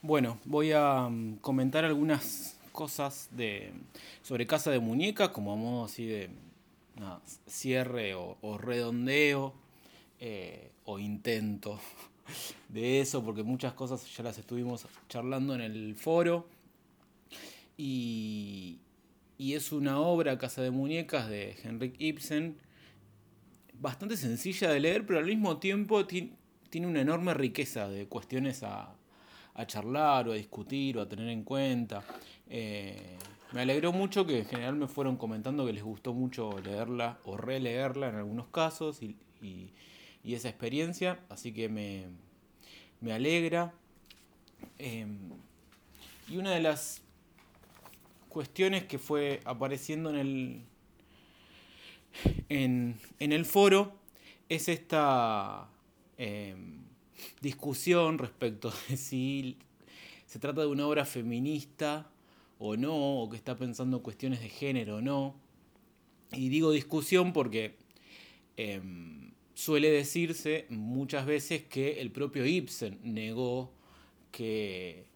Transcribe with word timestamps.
Bueno, 0.00 0.38
voy 0.44 0.70
a 0.70 1.08
mm, 1.08 1.38
comentar 1.38 1.84
algunas 1.84 2.56
cosas 2.70 3.28
de, 3.32 3.72
sobre 4.22 4.46
Casa 4.46 4.70
de 4.70 4.78
Muñecas, 4.78 5.30
como 5.30 5.52
a 5.52 5.56
modo 5.56 5.86
así 5.86 6.06
de 6.06 6.30
cierre 7.46 8.14
o, 8.14 8.58
redondeo 8.58 9.54
eh, 10.20 10.70
o 10.84 11.00
intento 11.00 11.80
de 12.68 13.00
eso, 13.00 13.24
porque 13.24 13.42
muchas 13.42 13.72
cosas 13.72 14.06
ya 14.16 14.22
las 14.22 14.38
estuvimos 14.38 14.86
charlando 15.08 15.56
en 15.56 15.62
el 15.62 15.96
foro. 15.96 16.46
Y, 17.76 18.78
y 19.36 19.54
es 19.54 19.72
una 19.72 19.98
obra, 19.98 20.38
Casa 20.38 20.62
de 20.62 20.70
Muñecas, 20.70 21.28
de 21.28 21.56
Henrik 21.64 21.96
Ibsen, 21.98 22.56
bastante 23.80 24.16
sencilla 24.16 24.70
de 24.70 24.78
leer, 24.78 25.04
pero 25.06 25.18
al 25.18 25.26
mismo 25.26 25.58
tiempo 25.58 26.06
tiene 26.06 26.86
una 26.86 27.00
enorme 27.00 27.34
riqueza 27.34 27.88
de 27.88 28.06
cuestiones 28.06 28.62
a, 28.62 28.94
a 29.58 29.66
charlar 29.66 30.28
o 30.28 30.32
a 30.32 30.36
discutir 30.36 30.96
o 30.96 31.02
a 31.02 31.08
tener 31.08 31.28
en 31.28 31.42
cuenta. 31.42 32.02
Eh, 32.48 33.18
me 33.52 33.62
alegró 33.62 33.92
mucho 33.92 34.24
que 34.24 34.38
en 34.38 34.46
general 34.46 34.76
me 34.76 34.86
fueron 34.86 35.16
comentando 35.16 35.66
que 35.66 35.72
les 35.72 35.82
gustó 35.82 36.14
mucho 36.14 36.58
leerla 36.60 37.18
o 37.24 37.36
releerla 37.36 38.08
en 38.08 38.14
algunos 38.14 38.46
casos 38.48 39.02
y, 39.02 39.16
esa 40.24 40.50
experiencia, 40.50 41.20
así 41.30 41.52
que 41.52 41.68
me, 41.70 43.12
alegra. 43.12 43.72
Em, 44.78 45.30
y 46.28 46.36
una 46.36 46.50
de 46.50 46.60
las 46.60 47.00
cuestiones 48.28 48.84
que 48.84 48.98
fue 48.98 49.40
apareciendo 49.46 50.10
en 50.10 50.16
el, 50.16 50.62
en, 52.48 53.32
el 53.32 53.44
foro 53.44 53.92
es 54.48 54.68
esta... 54.68 55.68
Em, 56.18 56.77
discusión 57.40 58.18
respecto 58.18 58.72
de 58.88 58.96
si 58.96 59.56
se 60.26 60.38
trata 60.38 60.62
de 60.62 60.66
una 60.66 60.86
obra 60.86 61.04
feminista 61.04 62.10
o 62.58 62.76
no, 62.76 63.22
o 63.22 63.28
que 63.30 63.36
está 63.36 63.56
pensando 63.56 64.02
cuestiones 64.02 64.40
de 64.40 64.48
género 64.48 64.96
o 64.96 65.00
no. 65.00 65.34
Y 66.32 66.48
digo 66.48 66.70
discusión 66.72 67.32
porque 67.32 67.76
em, 68.56 69.32
suele 69.54 69.90
decirse 69.90 70.66
muchas 70.68 71.24
veces 71.24 71.62
que 71.64 72.00
el 72.00 72.10
propio 72.10 72.44
Ibsen 72.46 72.98
negó 73.02 73.72
que, 74.30 75.06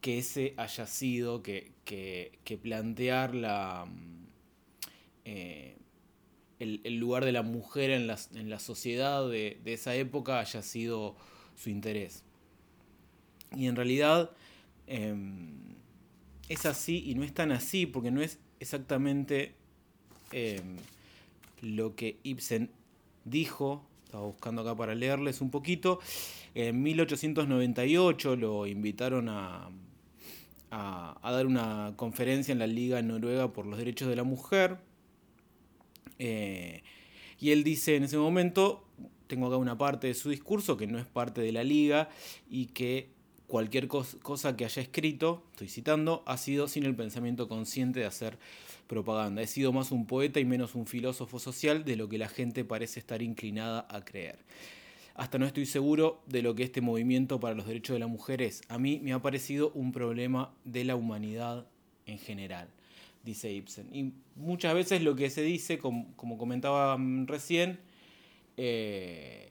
que 0.00 0.18
ese 0.18 0.54
haya 0.56 0.86
sido, 0.86 1.42
que, 1.42 1.72
que, 1.84 2.58
plantear 2.62 3.34
la, 3.34 3.86
eh, 5.24 5.76
el, 6.62 6.96
lugar 6.98 7.24
de 7.24 7.32
la 7.32 7.42
mujer 7.42 7.90
en 7.90 8.06
la, 8.06 8.58
sociedad 8.58 9.28
de, 9.28 9.60
esa 9.64 9.94
época 9.94 10.38
haya 10.38 10.62
sido 10.62 11.16
su 11.56 11.70
interés. 11.70 12.22
Y 13.54 13.66
en 13.66 13.76
realidad 13.76 14.30
em, 14.86 15.74
es 16.48 16.64
así 16.66 17.02
y 17.06 17.14
no 17.14 17.24
es 17.24 17.34
tan 17.34 17.52
así, 17.52 17.86
porque 17.86 18.10
no 18.10 18.22
es 18.22 18.38
exactamente 18.60 19.54
em, 20.30 20.76
lo 21.60 21.94
que 21.96 22.18
Ibsen 22.22 22.70
dijo. 23.24 23.84
Estaba 24.04 24.24
buscando 24.24 24.62
acá 24.62 24.76
para 24.76 24.94
leerles 24.94 25.40
un 25.40 25.50
poquito. 25.50 25.98
En 26.54 26.82
1898 26.82 28.36
lo 28.36 28.66
invitaron 28.66 29.28
a, 29.28 29.70
a, 30.70 31.18
a 31.22 31.32
dar 31.32 31.46
una 31.46 31.94
conferencia 31.96 32.52
en 32.52 32.58
la 32.58 32.66
Liga 32.66 33.00
Noruega 33.02 33.52
por 33.52 33.66
los 33.66 33.78
Derechos 33.78 34.08
de 34.08 34.16
la 34.16 34.24
Mujer 34.24 34.78
eh, 36.18 36.82
y 37.38 37.50
él 37.50 37.64
dice 37.64 37.96
en 37.96 38.04
ese 38.04 38.18
momento, 38.18 38.84
tengo 39.26 39.46
acá 39.46 39.56
una 39.56 39.76
parte 39.76 40.06
de 40.06 40.14
su 40.14 40.30
discurso 40.30 40.76
que 40.76 40.86
no 40.86 40.98
es 40.98 41.06
parte 41.06 41.40
de 41.40 41.52
la 41.52 41.64
liga 41.64 42.08
y 42.48 42.66
que 42.66 43.10
cualquier 43.46 43.88
cosa 43.88 44.56
que 44.56 44.64
haya 44.64 44.80
escrito, 44.80 45.42
estoy 45.50 45.68
citando, 45.68 46.22
ha 46.26 46.38
sido 46.38 46.68
sin 46.68 46.84
el 46.84 46.94
pensamiento 46.94 47.48
consciente 47.48 48.00
de 48.00 48.06
hacer 48.06 48.38
propaganda. 48.86 49.42
He 49.42 49.46
sido 49.46 49.72
más 49.72 49.90
un 49.90 50.06
poeta 50.06 50.38
y 50.38 50.44
menos 50.44 50.74
un 50.74 50.86
filósofo 50.86 51.38
social 51.38 51.84
de 51.84 51.96
lo 51.96 52.08
que 52.08 52.18
la 52.18 52.28
gente 52.28 52.64
parece 52.64 53.00
estar 53.00 53.20
inclinada 53.22 53.86
a 53.90 54.04
creer. 54.04 54.38
Hasta 55.14 55.38
no 55.38 55.46
estoy 55.46 55.66
seguro 55.66 56.22
de 56.26 56.42
lo 56.42 56.54
que 56.54 56.62
este 56.62 56.80
movimiento 56.80 57.40
para 57.40 57.54
los 57.54 57.66
derechos 57.66 57.94
de 57.94 58.00
la 58.00 58.06
mujer 58.06 58.40
es. 58.40 58.62
A 58.68 58.78
mí 58.78 59.00
me 59.02 59.12
ha 59.12 59.20
parecido 59.20 59.70
un 59.74 59.92
problema 59.92 60.54
de 60.64 60.84
la 60.84 60.94
humanidad 60.94 61.66
en 62.06 62.18
general 62.18 62.68
dice 63.24 63.52
Ibsen. 63.52 63.94
Y 63.94 64.12
muchas 64.36 64.74
veces 64.74 65.02
lo 65.02 65.16
que 65.16 65.30
se 65.30 65.42
dice, 65.42 65.78
como, 65.78 66.38
comentaba 66.38 66.96
recién, 67.26 67.80
eh, 68.56 69.50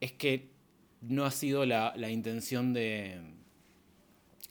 es 0.00 0.12
que 0.12 0.48
no 1.00 1.24
ha 1.24 1.30
sido 1.30 1.66
la, 1.66 1.94
intención 2.10 2.72
de, 2.72 3.20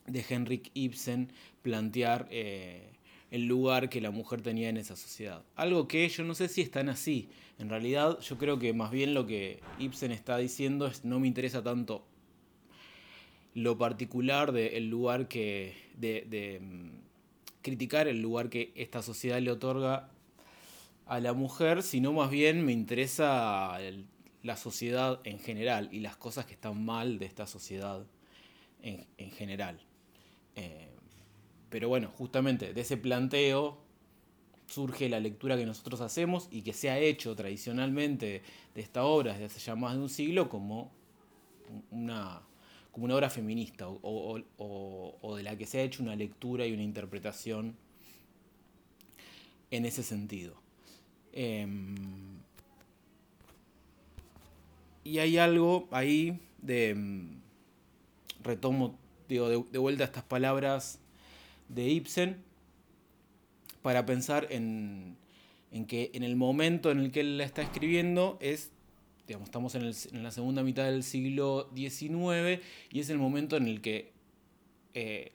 de 0.06 0.24
Henrik 0.28 0.70
Ibsen 0.74 1.32
plantear 1.62 2.28
eh, 2.30 2.92
el 3.30 3.46
lugar 3.46 3.88
que 3.88 4.00
la 4.00 4.10
mujer 4.10 4.40
tenía 4.40 4.68
en 4.68 4.76
esa 4.76 4.96
sociedad. 4.96 5.44
Algo 5.56 5.88
que 5.88 6.08
yo 6.08 6.24
no 6.24 6.34
sé 6.34 6.48
si 6.48 6.62
es 6.62 6.70
tan 6.70 6.88
así. 6.88 7.28
En 7.58 7.68
realidad 7.68 8.18
yo 8.20 8.38
creo 8.38 8.58
que 8.58 8.72
más 8.72 8.90
bien 8.90 9.14
lo 9.14 9.26
que 9.26 9.60
Ibsen 9.78 10.12
está 10.12 10.38
diciendo 10.38 10.86
es 10.86 11.04
no 11.04 11.18
me 11.20 11.26
interesa 11.26 11.62
tanto 11.62 12.06
lo 13.54 13.78
particular 13.78 14.52
del 14.52 14.90
lugar 14.90 15.28
que 15.28 15.74
de, 15.96 16.60
criticar 17.66 18.06
el 18.06 18.22
lugar 18.22 18.48
que 18.48 18.72
esta 18.76 19.02
sociedad 19.02 19.40
le 19.40 19.50
otorga 19.50 20.08
a 21.04 21.18
la 21.18 21.32
mujer, 21.32 21.82
sino 21.82 22.12
más 22.12 22.30
bien 22.30 22.64
me 22.64 22.70
interesa 22.70 23.76
la 24.44 24.56
sociedad 24.56 25.18
en 25.24 25.40
general 25.40 25.88
y 25.90 25.98
las 25.98 26.16
cosas 26.16 26.46
que 26.46 26.52
están 26.52 26.84
mal 26.84 27.18
de 27.18 27.26
esta 27.26 27.48
sociedad 27.48 28.06
en, 28.82 29.30
general. 29.32 29.80
Eh, 30.54 30.90
pero 31.68 31.88
bueno, 31.88 32.12
justamente 32.16 32.72
de 32.72 32.80
ese 32.80 32.96
planteo 32.96 33.78
surge 34.66 35.08
la 35.08 35.18
lectura 35.18 35.56
que 35.56 35.66
nosotros 35.66 36.00
hacemos 36.00 36.46
y 36.52 36.62
que 36.62 36.72
se 36.72 36.88
ha 36.90 37.00
hecho 37.00 37.34
tradicionalmente 37.34 38.42
de 38.76 38.80
esta 38.80 39.02
obra 39.02 39.32
desde 39.32 39.46
hace 39.46 39.58
ya 39.58 39.74
más 39.74 39.94
de 39.94 40.02
un 40.02 40.08
siglo 40.08 40.48
como 40.48 40.92
una 41.90 42.42
como 42.96 43.04
una 43.04 43.14
obra 43.16 43.28
feminista 43.28 43.86
o, 43.90 45.36
de 45.36 45.42
la 45.42 45.54
que 45.58 45.66
se 45.66 45.80
ha 45.80 45.82
hecho 45.82 46.02
una 46.02 46.16
lectura 46.16 46.66
y 46.66 46.72
una 46.72 46.82
interpretación 46.82 47.76
en 49.70 49.84
ese 49.84 50.02
sentido. 50.02 50.54
Em, 51.34 51.94
y 55.04 55.18
hay 55.18 55.36
algo 55.36 55.88
ahí 55.90 56.40
de, 56.62 56.88
em, 56.88 57.40
retomo 58.42 58.98
digo, 59.28 59.50
de, 59.50 59.78
vuelta 59.78 60.04
a 60.04 60.06
estas 60.06 60.24
palabras 60.24 60.98
de 61.68 61.90
Ibsen, 61.90 62.42
para 63.82 64.06
pensar 64.06 64.46
en, 64.48 65.18
en 65.70 65.84
que 65.84 66.12
en 66.14 66.22
el 66.22 66.34
momento 66.34 66.90
en 66.90 67.00
el 67.00 67.12
que 67.12 67.20
él 67.20 67.36
la 67.36 67.44
está 67.44 67.60
escribiendo 67.60 68.38
es 68.40 68.70
estamos 69.28 69.74
en, 69.74 70.22
la 70.22 70.30
segunda 70.30 70.62
mitad 70.62 70.84
del 70.84 71.02
siglo 71.02 71.70
XIX 71.74 72.62
y 72.90 73.00
es 73.00 73.10
el 73.10 73.18
momento 73.18 73.56
en 73.56 73.66
el 73.66 73.80
que 73.80 74.12
eh, 74.94 75.32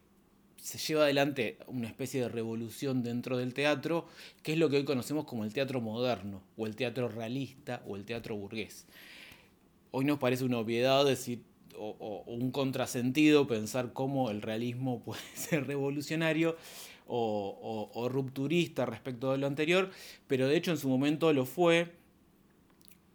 se 0.58 0.78
lleva 0.78 1.04
adelante 1.04 1.58
una 1.68 1.88
especie 1.88 2.22
de 2.22 2.30
revolución 2.30 3.04
dentro 3.04 3.38
del 3.38 3.54
teatro, 3.54 4.08
que 4.44 4.54
es 4.54 4.60
lo 4.60 4.70
que 4.70 4.78
hoy 4.78 4.86
conocemos 4.86 5.26
como 5.26 5.44
el 5.44 5.54
teatro 5.54 5.82
moderno, 5.82 6.42
o 6.56 6.68
el 6.68 6.76
teatro 6.76 7.10
realista, 7.10 7.82
o 7.88 7.96
el 7.96 8.06
teatro 8.06 8.36
burgués. 8.36 8.86
Hoy 9.90 10.06
nos 10.06 10.20
parece 10.20 10.46
una 10.46 10.60
obviedad 10.60 11.04
decir, 11.04 11.42
o, 11.76 12.24
un 12.28 12.52
contrasentido 12.52 13.48
pensar 13.48 13.92
cómo 13.92 14.30
el 14.30 14.42
realismo 14.42 15.00
puede 15.06 15.22
ser 15.36 15.68
revolucionario 15.68 16.56
o, 17.08 17.90
o 17.94 18.08
rupturista 18.08 18.86
respecto 18.86 19.32
de 19.32 19.40
lo 19.40 19.48
anterior, 19.48 19.90
pero 20.28 20.48
de 20.48 20.56
hecho 20.56 20.72
en 20.72 20.78
su 20.78 20.88
momento 20.88 21.34
lo 21.34 21.46
fue 21.46 22.01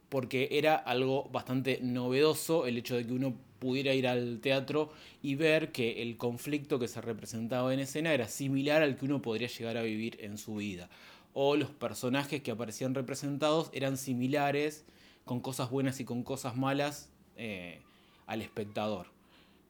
porque 0.09 0.49
era 0.53 0.77
algo 0.77 1.29
bastante 1.33 1.81
novedoso 1.83 2.67
el 2.67 2.79
hecho 2.79 2.97
de 2.97 3.07
que 3.07 3.13
uno 3.13 3.35
pudiera 3.59 3.95
ir 3.95 4.07
al 4.07 4.41
teatro 4.41 4.93
y 5.23 5.35
ver 5.35 5.73
que 5.73 6.03
el 6.03 6.17
conflicto 6.17 6.79
que 6.79 6.89
se 6.89 7.01
representaba 7.01 7.73
en 7.73 7.81
escena 7.81 8.13
era 8.13 8.29
similar 8.29 8.83
al 8.83 8.97
que 8.97 9.07
uno 9.07 9.23
podría 9.23 9.49
llegar 9.49 9.77
a 9.77 9.83
vivir 9.83 10.19
en 10.21 10.39
su 10.39 10.57
vida. 10.57 10.89
O 11.33 11.57
los 11.57 11.71
personajes 11.71 12.43
que 12.43 12.51
aparecían 12.51 12.95
representados 12.95 13.71
eran 13.73 13.97
similares, 13.97 14.85
con 15.25 15.41
cosas 15.41 15.71
buenas 15.71 16.01
y 16.01 16.05
con 16.05 16.23
cosas 16.23 16.57
malas, 16.57 17.11
eh, 17.37 17.81
al 18.27 18.43
espectador. 18.43 19.09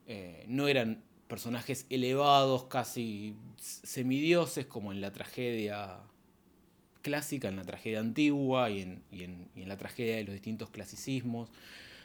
Eh, 0.06 0.44
no 0.48 0.68
eran 0.68 1.02
personajes 1.28 1.86
elevados, 1.90 2.64
casi 2.64 3.34
semidioses, 3.56 4.66
como 4.66 4.92
en 4.92 5.00
la 5.00 5.12
tragedia 5.12 5.98
clásica, 7.06 7.48
en 7.48 7.54
la 7.54 7.62
tragedia 7.62 8.00
antigua 8.00 8.68
y 8.68 8.82
en, 8.82 9.48
la 9.54 9.76
tragedia 9.76 10.16
de 10.16 10.24
los 10.24 10.32
distintos 10.32 10.70
clasicismos. 10.70 11.48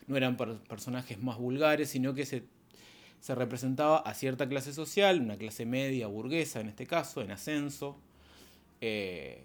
No 0.05 0.15
eran 0.15 0.37
personajes 0.37 1.19
más 1.19 1.39
vulgares, 1.39 1.89
sino 1.89 2.13
que 2.13 2.27
se, 2.27 2.43
representaba 3.29 3.97
a 3.97 4.13
cierta 4.13 4.47
clase 4.47 4.73
social, 4.73 5.19
una 5.19 5.37
clase 5.37 5.65
media, 5.65 6.05
burguesa 6.05 6.59
en 6.59 6.69
este 6.69 6.85
caso, 6.85 7.23
en 7.23 7.31
ascenso, 7.31 7.97
eh, 8.79 9.43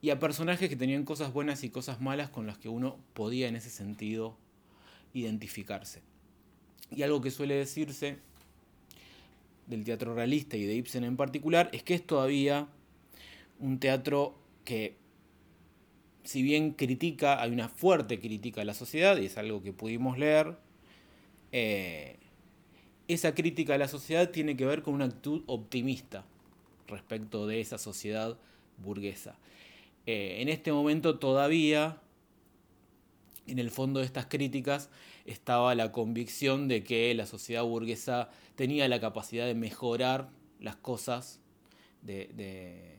y 0.00 0.08
a 0.08 0.18
personajes 0.18 0.70
que 0.70 0.76
tenían 0.76 1.04
cosas 1.04 1.34
buenas 1.34 1.64
y 1.64 1.68
cosas 1.68 2.00
malas 2.00 2.30
con 2.30 2.46
las 2.46 2.56
que 2.56 2.70
uno 2.70 2.96
podía 3.12 3.48
en 3.48 3.56
ese 3.56 3.68
sentido 3.68 4.38
identificarse. 5.12 6.00
Y 6.90 7.02
algo 7.02 7.20
que 7.20 7.30
suele 7.30 7.56
decirse 7.56 8.16
del 9.66 9.84
teatro 9.84 10.14
realista 10.14 10.56
y 10.56 10.64
de 10.64 10.74
Ibsen 10.76 11.04
en 11.04 11.18
particular 11.18 11.68
es 11.74 11.82
que 11.82 11.92
es 11.92 12.06
todavía 12.06 12.68
un 13.60 13.78
teatro 13.78 14.41
que, 14.64 14.96
si 16.24 16.42
bien 16.42 16.72
critica, 16.72 17.42
hay 17.42 17.50
una 17.50 17.68
fuerte 17.68 18.20
crítica 18.20 18.62
a 18.62 18.64
la 18.64 18.74
sociedad, 18.74 19.16
y 19.16 19.26
es 19.26 19.38
algo 19.38 19.62
que 19.62 19.72
pudimos 19.72 20.18
leer, 20.18 20.56
eh, 21.52 22.18
esa 23.08 23.34
crítica 23.34 23.74
a 23.74 23.78
la 23.78 23.88
sociedad 23.88 24.30
tiene 24.30 24.56
que 24.56 24.64
ver 24.64 24.82
con 24.82 24.94
una 24.94 25.06
actitud 25.06 25.42
optimista 25.46 26.24
respecto 26.86 27.46
de 27.46 27.60
esa 27.60 27.78
sociedad 27.78 28.36
burguesa. 28.78 29.36
Eh, 30.06 30.38
en 30.40 30.48
este 30.48 30.72
momento 30.72 31.18
todavía, 31.18 32.00
en 33.46 33.58
el 33.58 33.70
fondo 33.70 34.00
de 34.00 34.06
estas 34.06 34.26
críticas, 34.26 34.90
estaba 35.24 35.74
la 35.74 35.92
convicción 35.92 36.68
de 36.68 36.82
que 36.82 37.14
la 37.14 37.26
sociedad 37.26 37.62
burguesa 37.64 38.30
tenía 38.56 38.88
la 38.88 39.00
capacidad 39.00 39.46
de 39.46 39.54
mejorar 39.54 40.30
las 40.58 40.76
cosas, 40.76 41.40
de, 42.02 42.98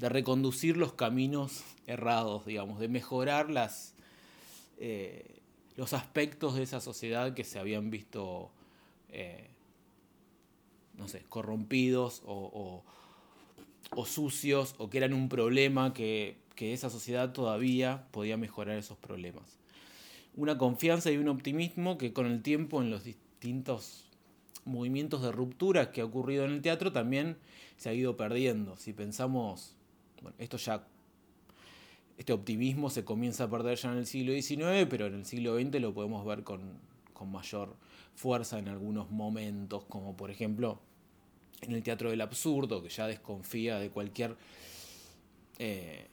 reconducir 0.00 0.76
los 0.76 0.92
caminos 0.92 1.64
errados, 1.86 2.46
digamos, 2.46 2.78
de 2.78 2.88
mejorar 2.88 3.50
las, 3.50 3.94
eh, 4.78 5.40
los 5.76 5.92
aspectos 5.92 6.54
de 6.54 6.62
esa 6.62 6.80
sociedad 6.80 7.34
que 7.34 7.42
se 7.42 7.58
habían 7.58 7.90
visto, 7.90 8.50
eh, 9.08 9.48
no 10.94 11.08
sé, 11.08 11.24
corrompidos 11.28 12.22
o, 12.26 12.84
o, 13.94 14.06
sucios 14.06 14.74
o 14.78 14.88
que 14.90 14.98
eran 14.98 15.14
un 15.14 15.28
problema 15.28 15.92
que, 15.92 16.36
que 16.54 16.72
esa 16.72 16.90
sociedad 16.90 17.32
todavía 17.32 18.06
podía 18.12 18.36
mejorar 18.36 18.78
esos 18.78 18.98
problemas. 18.98 19.58
Una 20.36 20.56
confianza 20.56 21.10
y 21.10 21.16
un 21.16 21.28
optimismo 21.28 21.98
que 21.98 22.12
con 22.12 22.26
el 22.26 22.42
tiempo 22.42 22.80
en 22.80 22.90
los 22.90 23.02
distintos 23.02 24.04
movimientos 24.64 25.22
de 25.22 25.32
ruptura 25.32 25.90
que 25.90 26.02
ha 26.02 26.04
ocurrido 26.04 26.44
en 26.44 26.52
el 26.52 26.62
teatro 26.62 26.92
también 26.92 27.38
se 27.76 27.88
ha 27.88 27.94
ido 27.94 28.16
perdiendo. 28.16 28.76
Si 28.76 28.92
pensamos, 28.92 29.74
bueno, 30.22 30.36
esto 30.38 30.56
ya, 30.56 30.84
este 32.16 32.32
optimismo 32.32 32.90
se 32.90 33.04
comienza 33.04 33.44
a 33.44 33.50
perder 33.50 33.78
ya 33.78 33.92
en 33.92 33.98
el 33.98 34.06
siglo 34.06 34.32
XIX, 34.32 34.86
pero 34.88 35.06
en 35.06 35.14
el 35.14 35.24
siglo 35.24 35.58
XX 35.58 35.80
lo 35.80 35.94
podemos 35.94 36.24
ver 36.26 36.44
con, 36.44 36.86
mayor 37.26 37.74
fuerza 38.14 38.60
en 38.60 38.68
algunos 38.68 39.10
momentos, 39.10 39.84
como 39.88 40.16
por 40.16 40.30
ejemplo 40.30 40.78
en 41.62 41.72
el 41.72 41.82
teatro 41.82 42.10
del 42.10 42.20
absurdo, 42.20 42.80
que 42.80 42.88
ya 42.88 43.06
desconfía 43.06 43.78
de 43.78 43.90
cualquier... 43.90 44.36
Eh, 45.58 46.06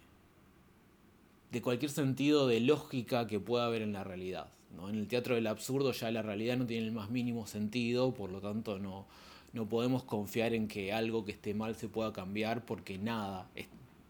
de 1.51 1.61
cualquier 1.61 1.91
sentido 1.91 2.47
de 2.47 2.59
lógica 2.59 3.27
que 3.27 3.39
pueda 3.39 3.67
haber 3.67 3.83
en 3.83 3.93
la 3.93 4.03
realidad. 4.03 4.49
En 4.89 4.95
el 4.95 5.07
teatro 5.07 5.35
del 5.35 5.47
absurdo 5.47 5.91
ya 5.91 6.11
la 6.11 6.21
realidad 6.21 6.57
no 6.57 6.65
tiene 6.65 6.85
el 6.85 6.91
más 6.91 7.09
mínimo 7.09 7.47
sentido, 7.47 8.13
por 8.13 8.29
lo 8.29 8.41
tanto 8.41 8.77
no, 8.79 9.05
no 9.53 9.69
podemos 9.69 10.03
confiar 10.03 10.53
en 10.53 10.67
que 10.67 10.91
algo 10.91 11.23
que 11.23 11.31
esté 11.31 11.53
mal 11.53 11.75
se 11.75 11.87
pueda 11.87 12.11
cambiar 12.11 12.65
porque 12.65 12.97
nada, 12.97 13.49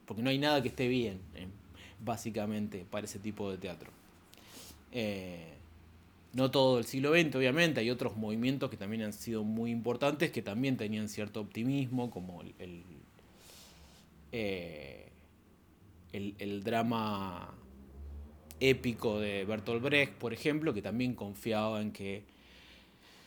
porque 0.06 0.22
no 0.22 0.30
hay 0.30 0.38
nada 0.38 0.62
que 0.62 0.70
esté 0.70 0.88
bien, 0.88 1.20
eh, 1.36 1.48
básicamente, 2.04 2.86
para 2.90 3.06
ese 3.06 3.20
tipo 3.20 3.50
de 3.52 3.58
teatro. 3.58 3.92
Eh, 4.92 5.54
no 6.34 6.52
todo 6.52 6.80
el 6.80 6.86
siglo 6.86 7.12
XX, 7.14 7.36
obviamente, 7.36 7.80
hay 7.80 7.90
otros 7.90 8.18
movimientos 8.18 8.70
que 8.70 8.78
también 8.78 9.04
han 9.04 9.14
sido 9.14 9.44
muy 9.44 9.72
importantes, 9.72 10.32
que 10.32 10.42
también 10.42 10.78
tenían 10.78 11.08
cierto 11.10 11.42
optimismo, 11.42 12.12
como 12.12 12.42
el, 12.42 12.54
el, 12.60 12.84
eh, 14.32 15.10
el 16.12 16.64
drama 16.64 17.54
épico 18.60 19.20
de 19.20 19.46
Bertolt 19.46 19.82
Brecht, 19.82 20.14
por 20.14 20.34
ejemplo, 20.34 20.74
que 20.74 20.82
también 20.82 21.14
confiaba 21.14 21.82
en 21.82 21.92
que 21.92 22.24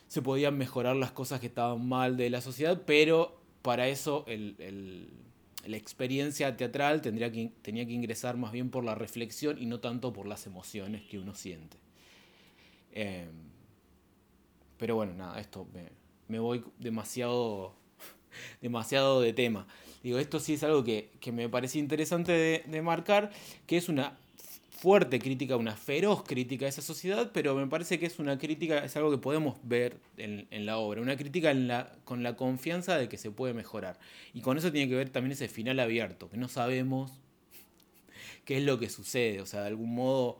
se 0.09 0.23
podían 0.23 0.57
mejorar 0.57 0.97
las 0.97 1.13
cosas 1.13 1.41
que 1.41 1.47
estaban 1.47 1.87
mal 1.87 2.17
de 2.17 2.31
la 2.31 2.41
sociedad, 2.41 2.83
pero 2.87 3.39
para 3.63 3.89
eso 3.89 4.25
la 5.67 5.77
experiencia 5.77 6.57
teatral 6.57 7.01
tendría 7.01 7.33
que, 7.33 7.53
tenía 7.63 7.87
que 7.87 7.93
ingresar 7.93 8.37
más 8.37 8.53
bien 8.53 8.71
por 8.71 8.85
la 8.85 8.95
reflexión 8.95 9.61
y 9.61 9.67
no 9.67 9.81
tanto 9.81 10.13
por 10.13 10.27
las 10.27 10.47
emociones 10.47 11.03
que 11.03 11.19
uno 11.19 11.35
siente. 11.35 11.77
Em, 12.93 13.29
pero 14.77 14.95
bueno, 14.95 15.15
nada, 15.15 15.41
esto 15.41 15.67
me, 16.29 16.39
voy 16.39 16.65
demasiado, 16.79 17.75
demasiado 18.61 19.21
de 19.21 19.33
tema. 19.33 19.67
Digo, 20.03 20.19
esto 20.19 20.39
sí 20.39 20.55
es 20.55 20.63
algo 20.63 20.85
que, 20.85 21.11
me 21.33 21.49
parece 21.49 21.79
interesante 21.79 22.65
de 22.67 22.83
marcar, 22.83 23.31
que 23.67 23.77
es 23.77 23.89
una 23.89 24.17
fuerte 24.79 25.19
crítica, 25.19 25.57
una 25.57 25.75
feroz 25.75 26.23
crítica 26.23 26.67
a 26.67 26.69
esa 26.69 26.83
sociedad, 26.83 27.33
pero 27.35 27.57
me 27.57 27.67
parece 27.67 27.99
que 27.99 28.07
es 28.07 28.21
una 28.21 28.39
crítica, 28.39 28.85
es 28.85 28.97
algo 28.97 29.11
que 29.11 29.19
podemos 29.19 29.57
ver 29.65 29.99
en, 30.17 30.47
la 30.67 30.79
obra, 30.79 31.03
una 31.03 31.17
crítica 31.17 31.53
con 32.05 32.23
la 32.23 32.37
confianza 32.37 32.97
de 32.97 33.09
que 33.09 33.19
se 33.19 33.33
puede 33.33 33.55
mejorar. 33.55 33.99
Y 34.35 34.41
con 34.41 34.57
eso 34.57 34.71
tiene 34.71 34.89
que 34.89 34.95
ver 34.95 35.11
también 35.11 35.33
ese 35.33 35.49
final 35.49 35.81
abierto, 35.81 36.31
que 36.31 36.37
no 36.37 36.47
sabemos 36.47 37.11
qué 38.45 38.59
es 38.59 38.63
lo 38.63 38.79
que 38.79 38.89
sucede, 38.89 39.41
o 39.41 39.47
sea, 39.47 39.63
de 39.63 39.67
algún 39.67 39.93
modo 39.93 40.39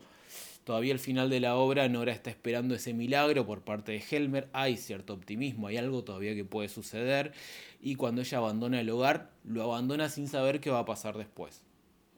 todavía 0.63 0.93
al 0.93 0.99
final 0.99 1.29
de 1.29 1.41
la 1.41 1.57
obra 1.57 1.89
Nora 1.89 2.13
está 2.13 2.29
esperando 2.29 2.75
ese 2.75 2.93
milagro 2.93 3.45
por 3.45 3.63
parte 3.63 3.91
de 3.91 4.03
Helmer, 4.09 4.47
hay 4.53 4.77
cierto 4.77 5.13
optimismo, 5.15 5.67
hay 5.67 5.75
algo 5.75 6.05
todavía 6.05 6.33
que 6.33 6.45
puede 6.45 6.69
suceder, 6.69 7.33
y 7.81 7.95
cuando 7.95 8.21
ella 8.21 8.37
abandona 8.37 8.79
el 8.79 8.89
hogar, 8.89 9.31
lo 9.43 9.63
abandona 9.63 10.07
sin 10.07 10.29
saber 10.29 10.61
qué 10.61 10.69
va 10.69 10.79
a 10.79 10.85
pasar 10.85 11.17
después. 11.17 11.63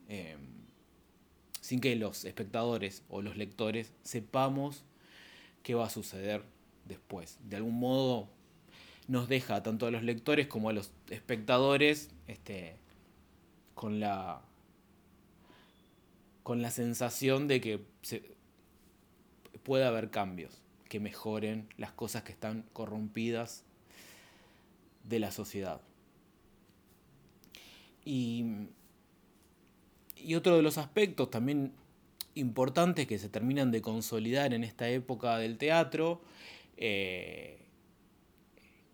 Em, 0.08 0.61
sin 1.72 1.80
que 1.80 1.96
los 1.96 2.26
espectadores 2.26 3.02
o 3.08 3.22
los 3.22 3.38
lectores 3.38 3.94
sepamos 4.04 4.84
qué 5.64 5.74
va 5.74 5.86
a 5.86 5.90
suceder 5.90 6.44
después. 6.84 7.38
De 7.48 7.56
algún 7.56 7.80
modo 7.80 8.28
nos 9.08 9.30
deja 9.30 9.64
tanto 9.64 9.88
a 9.88 9.92
los 9.92 10.04
lectores 10.04 10.48
como 10.48 10.68
a 10.68 10.74
los 10.74 10.92
espectadores 11.10 12.10
este, 12.28 12.76
con 13.74 14.02
la 14.02 14.42
con 16.44 16.62
la 16.62 16.72
sensación 16.72 17.48
de 17.48 17.62
que 17.62 17.80
puede 19.64 19.86
haber 19.86 20.10
cambios 20.10 20.62
que 20.90 21.00
mejoren 21.00 21.70
las 21.78 21.94
cosas 21.94 22.24
que 22.24 22.34
están 22.34 22.66
corrompidas 22.74 23.64
de 25.06 25.20
la 25.20 25.32
sociedad. 25.32 25.80
Y 28.04 28.68
y 30.24 30.36
otro 30.36 30.56
de 30.56 30.62
los 30.62 30.78
aspectos 30.78 31.30
también 31.30 31.74
importantes 32.36 33.08
que 33.08 33.20
se 33.20 33.30
terminan 33.30 33.72
de 33.72 33.82
consolidar 33.82 34.54
en 34.54 34.64
esta 34.64 34.90
época 34.90 35.38
del 35.38 35.58
teatro 35.58 36.22
eh, 36.78 37.60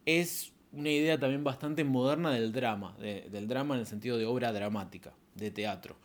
es 0.06 0.52
una 0.72 0.90
idea 0.90 1.20
también 1.20 1.44
bastante 1.44 1.84
moderna 1.84 2.32
del 2.32 2.52
drama, 2.52 2.96
del 2.98 3.48
drama 3.48 3.76
en 3.76 3.82
el 3.82 3.88
sentido 3.88 4.18
de 4.18 4.26
obra 4.26 4.52
dramática, 4.52 5.14
de 5.36 5.52
teatro, 5.52 5.96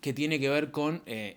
que 0.00 0.12
tiene 0.12 0.40
que 0.40 0.48
ver 0.48 0.70
con 0.70 1.02
eh, 1.06 1.36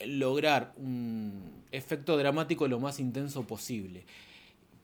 lograr 0.00 0.72
un 0.76 1.62
efecto 1.70 2.16
dramático 2.16 2.66
lo 2.68 2.80
más 2.80 3.00
intenso 3.00 3.46
posible. 3.46 4.04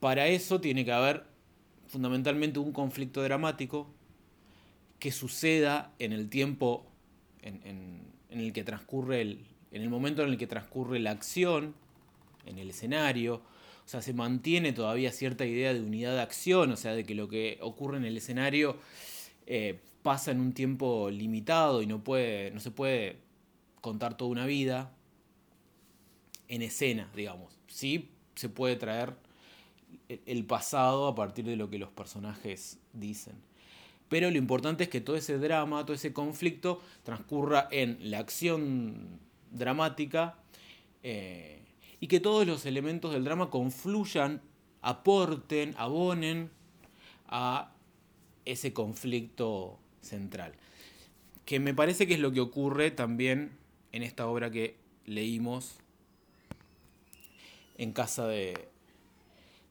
Para 0.00 0.26
eso 0.26 0.60
tiene 0.60 0.84
que 0.84 0.92
haber 0.92 1.24
fundamentalmente 1.86 2.58
un 2.58 2.72
conflicto 2.72 3.22
dramático 3.22 3.88
que 5.04 5.12
suceda 5.12 5.92
en 5.98 6.14
el 6.14 6.30
tiempo 6.30 6.86
en, 7.42 8.06
el 8.30 8.54
que 8.54 8.64
transcurre, 8.64 9.20
el, 9.20 9.44
en 9.70 9.82
el 9.82 9.90
momento 9.90 10.22
en 10.22 10.30
el 10.30 10.38
que 10.38 10.46
transcurre 10.46 10.98
la 10.98 11.10
acción, 11.10 11.74
en 12.46 12.58
el 12.58 12.70
escenario. 12.70 13.42
O 13.84 13.86
sea, 13.88 14.00
se 14.00 14.14
mantiene 14.14 14.72
todavía 14.72 15.12
cierta 15.12 15.44
idea 15.44 15.74
de 15.74 15.82
unidad 15.82 16.14
de 16.14 16.22
acción, 16.22 16.72
o 16.72 16.76
sea, 16.78 16.94
de 16.94 17.04
que 17.04 17.14
lo 17.14 17.28
que 17.28 17.58
ocurre 17.60 17.98
en 17.98 18.06
el 18.06 18.16
escenario 18.16 18.78
eh, 19.46 19.78
pasa 20.02 20.30
en 20.30 20.40
un 20.40 20.54
tiempo 20.54 21.10
limitado 21.10 21.82
y 21.82 21.86
no, 21.86 22.02
puede, 22.02 22.50
no 22.52 22.60
se 22.60 22.70
puede 22.70 23.18
contar 23.82 24.16
toda 24.16 24.30
una 24.30 24.46
vida 24.46 24.90
en 26.48 26.62
escena, 26.62 27.10
digamos. 27.14 27.58
Sí 27.66 28.08
se 28.36 28.48
puede 28.48 28.76
traer 28.76 29.16
el 30.08 30.46
pasado 30.46 31.08
a 31.08 31.14
partir 31.14 31.44
de 31.44 31.56
lo 31.56 31.68
que 31.68 31.78
los 31.78 31.90
personajes 31.90 32.78
dicen 32.94 33.34
pero 34.08 34.30
lo 34.30 34.36
importante 34.36 34.84
es 34.84 34.90
que 34.90 35.00
todo 35.00 35.16
ese 35.16 35.38
drama, 35.38 35.84
todo 35.84 35.94
ese 35.94 36.12
conflicto 36.12 36.82
transcurra 37.02 37.68
en 37.70 37.98
la 38.10 38.18
acción 38.18 39.18
dramática 39.50 40.38
eh, 41.02 41.62
y 42.00 42.06
que 42.06 42.20
todos 42.20 42.46
los 42.46 42.66
elementos 42.66 43.12
del 43.12 43.24
drama 43.24 43.50
confluyan, 43.50 44.42
aporten, 44.82 45.74
abonen 45.78 46.50
a 47.28 47.72
ese 48.44 48.72
conflicto 48.72 49.78
central. 50.00 50.52
Que 51.46 51.60
me 51.60 51.74
parece 51.74 52.06
que 52.06 52.14
es 52.14 52.20
lo 52.20 52.32
que 52.32 52.40
ocurre 52.40 52.90
también 52.90 53.52
en 53.92 54.02
esta 54.02 54.26
obra 54.26 54.50
que 54.50 54.76
leímos 55.06 55.76
en 57.78 57.92
casa 57.92 58.26
de, 58.26 58.68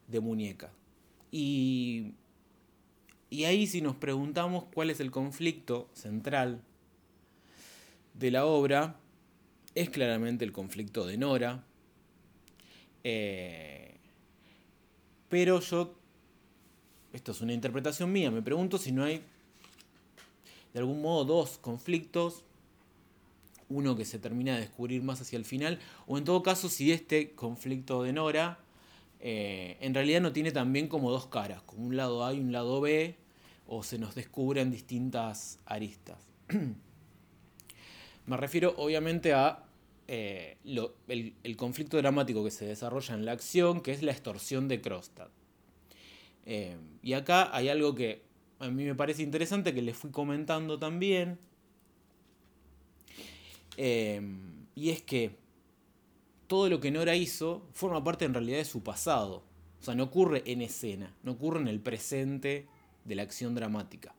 de 0.07 0.19
muñeca. 0.19 0.71
Y 1.31 2.13
y 3.33 3.45
ahí 3.45 3.65
si 3.65 3.81
nos 3.81 3.95
preguntamos 3.95 4.65
cuál 4.71 4.91
es 4.91 4.99
el 4.99 5.09
conflicto 5.09 5.89
central 5.93 6.61
de 8.13 8.29
la 8.29 8.45
obra, 8.45 8.97
es 9.73 9.89
claramente 9.89 10.45
el 10.45 10.51
conflicto 10.51 11.07
de 11.07 11.17
Nora, 11.17 11.63
eh, 13.03 13.95
pero 15.29 15.59
yo, 15.61 15.95
esto 17.11 17.31
es 17.31 17.41
una 17.41 17.53
interpretación 17.53 18.11
mía, 18.11 18.29
me 18.29 18.43
pregunto 18.43 18.77
si 18.77 18.91
no 18.91 19.03
hay 19.03 19.23
de 20.71 20.79
algún 20.79 21.01
modo 21.01 21.25
dos 21.25 21.57
conflictos, 21.57 22.43
uno 23.67 23.95
que 23.95 24.05
se 24.05 24.19
termina 24.19 24.53
de 24.53 24.61
descubrir 24.61 25.01
más 25.01 25.21
hacia 25.21 25.37
el 25.37 25.45
final, 25.45 25.79
o 26.05 26.19
en 26.19 26.23
todo 26.23 26.43
caso 26.43 26.69
si 26.69 26.91
este 26.91 27.31
conflicto 27.31 28.03
de 28.03 28.13
Nora 28.13 28.59
eh, 29.21 29.77
en 29.79 29.95
realidad 29.95 30.21
no 30.21 30.33
tiene 30.33 30.51
también 30.51 30.87
como 30.87 31.09
dos 31.09 31.25
caras, 31.25 31.63
como 31.63 31.87
un 31.87 31.97
lado 31.97 32.23
A 32.23 32.31
y 32.35 32.39
un 32.39 32.51
lado 32.51 32.79
B, 32.79 33.22
o 33.67 33.83
se 33.83 33.97
nos 33.97 34.15
descubren 34.15 34.71
distintas 34.71 35.59
aristas. 35.65 36.17
Me 38.25 38.37
refiero 38.37 38.73
obviamente 38.77 39.33
a 39.33 39.65
eh, 40.07 40.57
el, 40.63 41.57
conflicto 41.57 41.97
dramático 41.97 42.43
que 42.43 42.51
se 42.51 42.65
desarrolla 42.65 43.15
en 43.15 43.25
la 43.25 43.33
acción, 43.33 43.81
que 43.81 43.91
es 43.91 44.01
la 44.01 44.11
extorsión 44.11 44.67
de 44.67 44.81
Krostad. 44.81 45.29
Eh, 46.45 46.77
y 47.01 47.13
acá 47.13 47.55
hay 47.55 47.69
algo 47.69 47.95
que 47.95 48.21
a 48.59 48.69
mí 48.69 48.85
me 48.85 48.95
parece 48.95 49.23
interesante, 49.23 49.73
que 49.73 49.81
les 49.81 49.97
fui 49.97 50.11
comentando 50.11 50.79
también, 50.79 51.37
y 53.75 54.89
es 54.89 55.01
que 55.01 55.35
todo 56.47 56.69
lo 56.69 56.79
que 56.79 56.91
Nora 56.91 57.15
hizo 57.15 57.67
forma 57.73 58.03
parte 58.03 58.25
en 58.25 58.33
realidad 58.33 58.57
de 58.57 58.65
su 58.65 58.83
pasado. 58.83 59.43
O 59.81 59.83
sea, 59.83 59.95
no 59.95 60.03
ocurre 60.03 60.43
en 60.45 60.61
escena, 60.61 61.15
no 61.23 61.33
ocurre 61.33 61.59
en 61.59 61.67
el 61.67 61.79
presente 61.79 62.67
de 63.05 63.15
la 63.15 63.23
acción 63.23 63.55
dramática, 63.55 64.13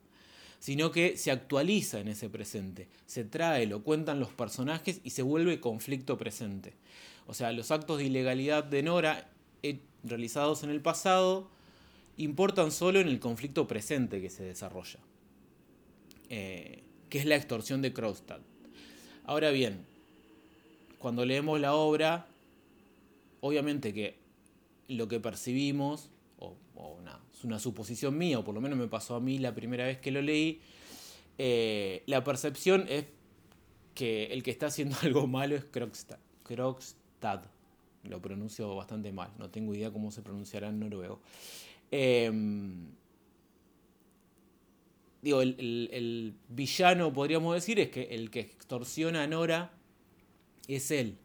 sino 0.58 0.90
que 0.90 1.16
se 1.16 1.30
actualiza 1.30 2.00
en 2.00 2.08
ese 2.08 2.28
presente, 2.28 2.88
se 3.06 3.24
trae, 3.24 3.66
lo 3.66 3.82
cuentan 3.82 4.20
los 4.20 4.30
personajes 4.30 5.00
y 5.04 5.10
se 5.10 5.22
vuelve 5.22 5.60
conflicto 5.60 6.16
presente. 6.16 6.74
O 7.26 7.34
sea, 7.34 7.52
los 7.52 7.70
actos 7.70 7.98
de 7.98 8.04
ilegalidad 8.04 8.64
de 8.64 8.82
Nora 8.82 9.28
eh, 9.62 9.78
realizados 10.02 10.62
en 10.62 10.70
el 10.70 10.80
pasado 10.80 11.48
importan 12.16 12.70
solo 12.70 13.00
en 13.00 13.08
el 13.08 13.18
conflicto 13.18 13.66
presente 13.66 14.20
que 14.20 14.30
se 14.30 14.44
desarrolla, 14.44 15.00
eh, 16.28 16.82
que 17.08 17.18
es 17.18 17.24
la 17.24 17.36
extorsión 17.36 17.82
de 17.82 17.92
Krogstad. 17.92 18.40
Ahora 19.24 19.50
bien, 19.50 19.84
cuando 20.98 21.24
leemos 21.24 21.60
la 21.60 21.74
obra, 21.74 22.26
obviamente 23.40 23.92
que 23.92 24.16
lo 24.88 25.08
que 25.08 25.20
percibimos, 25.20 26.10
o, 26.38 26.56
una 27.44 27.58
suposición 27.58 28.16
mía, 28.18 28.38
o 28.38 28.44
por 28.44 28.54
lo 28.54 28.60
menos 28.60 28.78
me 28.78 28.88
pasó 28.88 29.14
a 29.14 29.20
mí 29.20 29.38
la 29.38 29.54
primera 29.54 29.84
vez 29.84 29.98
que 29.98 30.10
lo 30.10 30.22
leí, 30.22 30.60
eh, 31.38 32.02
la 32.06 32.24
percepción 32.24 32.86
es 32.88 33.06
que 33.94 34.26
el 34.26 34.42
que 34.42 34.50
está 34.50 34.66
haciendo 34.66 34.96
algo 35.02 35.26
malo 35.26 35.56
es 35.56 35.64
Krogstad. 35.64 36.18
Krogstad. 36.42 37.42
Lo 38.04 38.20
pronuncio 38.20 38.74
bastante 38.74 39.12
mal, 39.12 39.30
no 39.38 39.48
tengo 39.48 39.74
idea 39.74 39.90
cómo 39.90 40.10
se 40.10 40.20
pronunciará 40.20 40.68
en 40.68 40.78
noruego. 40.78 41.20
Em, 41.90 42.88
digo, 45.22 45.40
el, 45.40 45.88
el, 45.90 46.34
villano, 46.50 47.12
podríamos 47.14 47.54
decir, 47.54 47.80
es 47.80 47.88
que 47.88 48.02
el 48.02 48.30
que 48.30 48.40
extorsiona 48.40 49.22
a 49.22 49.26
Nora 49.26 49.72
es 50.68 50.90
él. 50.90 51.16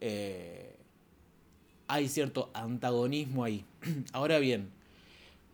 Eh, 0.00 0.76
hay 1.88 2.08
cierto 2.08 2.50
antagonismo 2.54 3.42
ahí. 3.42 3.64
Ahora 4.12 4.38
bien, 4.38 4.70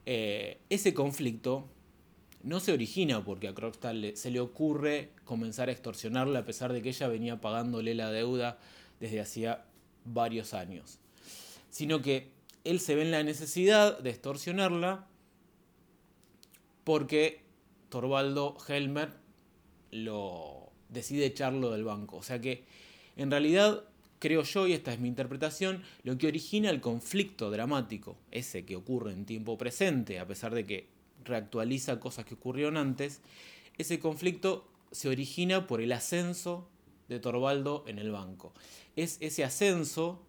eh, 0.07 0.59
ese 0.71 0.95
conflicto 0.95 1.69
no 2.42 2.61
se 2.61 2.73
origina 2.73 3.25
porque 3.25 3.49
a 3.49 3.54
Krogstad 3.54 3.95
se 4.14 4.30
le 4.30 4.40
ocurre 4.40 5.11
comenzar 5.25 5.69
a 5.69 5.73
extorsionarla 5.73 6.40
a 6.40 6.45
pesar 6.45 6.73
de 6.73 6.83
que 6.83 6.88
ella 6.88 7.09
venía 7.09 7.40
pagándole 7.40 7.95
la 7.95 8.11
deuda 8.11 8.59
desde 8.99 9.21
hacía 9.21 9.64
varios 10.04 10.54
años. 10.54 10.99
Sino 11.71 12.00
que 12.00 12.30
él 12.64 12.80
se 12.80 12.95
ve 12.95 13.02
en 13.02 13.11
la 13.11 13.23
necesidad 13.23 13.99
de 13.99 14.11
extorsionarla 14.11 15.07
porque 16.85 17.42
Torvaldo 17.88 18.57
Helmer 18.66 19.11
lo 19.90 20.71
decide 20.88 21.26
echarlo 21.26 21.71
del 21.71 21.85
banco. 21.85 22.16
O 22.16 22.23
sea 22.23 22.40
que 22.40 22.64
en 23.16 23.30
realidad, 23.30 23.85
creo 24.21 24.45
yo, 24.45 24.69
y 24.69 24.75
esta 24.75 24.93
es 24.93 25.00
mi 25.00 25.09
interpretación, 25.09 25.83
lo 26.05 26.17
que 26.17 26.29
origina 26.29 26.71
el 26.71 26.81
conflicto 26.81 27.50
dramático, 27.50 28.17
ese 28.31 28.65
que 28.65 28.77
ocurre 28.77 29.12
en 29.12 29.25
tiempo 29.25 29.59
presente, 29.59 30.21
a 30.21 30.27
pesar 30.27 30.55
de 30.55 30.67
que 30.67 30.87
reactualiza 31.25 31.99
cosas 31.99 32.27
que 32.27 32.35
ocurrieron 32.35 32.77
antes, 32.77 33.21
ese 33.79 33.99
conflicto 33.99 34.69
se 34.93 35.09
origina 35.09 35.67
por 35.67 35.81
el 35.81 35.91
ascenso 35.93 36.69
de 37.09 37.19
Torvaldo 37.19 37.85
en 37.89 37.99
el 37.99 38.12
banco. 38.12 38.53
Es 38.95 39.17
ese 39.21 39.43
ascenso 39.43 40.23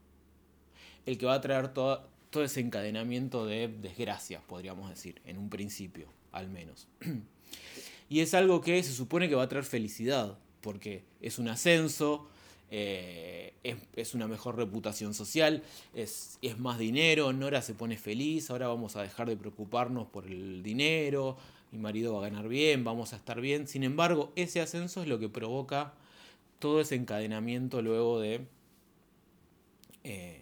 el 1.05 1.17
que 1.17 1.25
va 1.25 1.35
a 1.35 1.41
traer 1.41 1.73
todo, 1.73 2.07
ese 2.33 2.61
encadenamiento 2.61 3.45
de 3.45 3.67
desgracias, 3.67 4.41
podríamos 4.43 4.89
decir, 4.89 5.21
en 5.25 5.37
un 5.37 5.49
principio, 5.49 6.07
al 6.31 6.47
menos. 6.49 6.87
y 8.09 8.21
es 8.21 8.33
algo 8.33 8.61
que 8.61 8.81
se 8.83 8.93
supone 8.93 9.27
que 9.27 9.35
va 9.35 9.43
a 9.43 9.49
traer 9.49 9.65
felicidad, 9.65 10.37
porque 10.61 11.03
es 11.19 11.39
un 11.39 11.49
ascenso, 11.49 12.29
eh, 12.71 13.53
es, 13.95 14.13
una 14.13 14.27
mejor 14.27 14.55
reputación 14.55 15.13
social, 15.13 15.61
es, 15.93 16.39
es, 16.41 16.57
más 16.57 16.79
dinero, 16.79 17.33
Nora 17.33 17.61
se 17.61 17.73
pone 17.73 17.97
feliz, 17.97 18.49
ahora 18.49 18.69
vamos 18.69 18.95
a 18.95 19.01
dejar 19.01 19.27
de 19.27 19.35
preocuparnos 19.35 20.07
por 20.07 20.25
el 20.25 20.63
dinero, 20.63 21.37
mi 21.71 21.79
marido 21.79 22.13
va 22.13 22.19
a 22.19 22.29
ganar 22.29 22.47
bien, 22.47 22.83
vamos 22.85 23.11
a 23.11 23.17
estar 23.17 23.41
bien. 23.41 23.67
Sin 23.67 23.83
embargo, 23.83 24.31
ese 24.35 24.61
ascenso 24.61 25.01
es 25.01 25.07
lo 25.07 25.19
que 25.19 25.29
provoca 25.29 25.93
todo 26.59 26.79
ese 26.81 26.95
encadenamiento 26.95 27.81
luego 27.81 28.19
de... 28.19 28.47
Eh, 30.03 30.37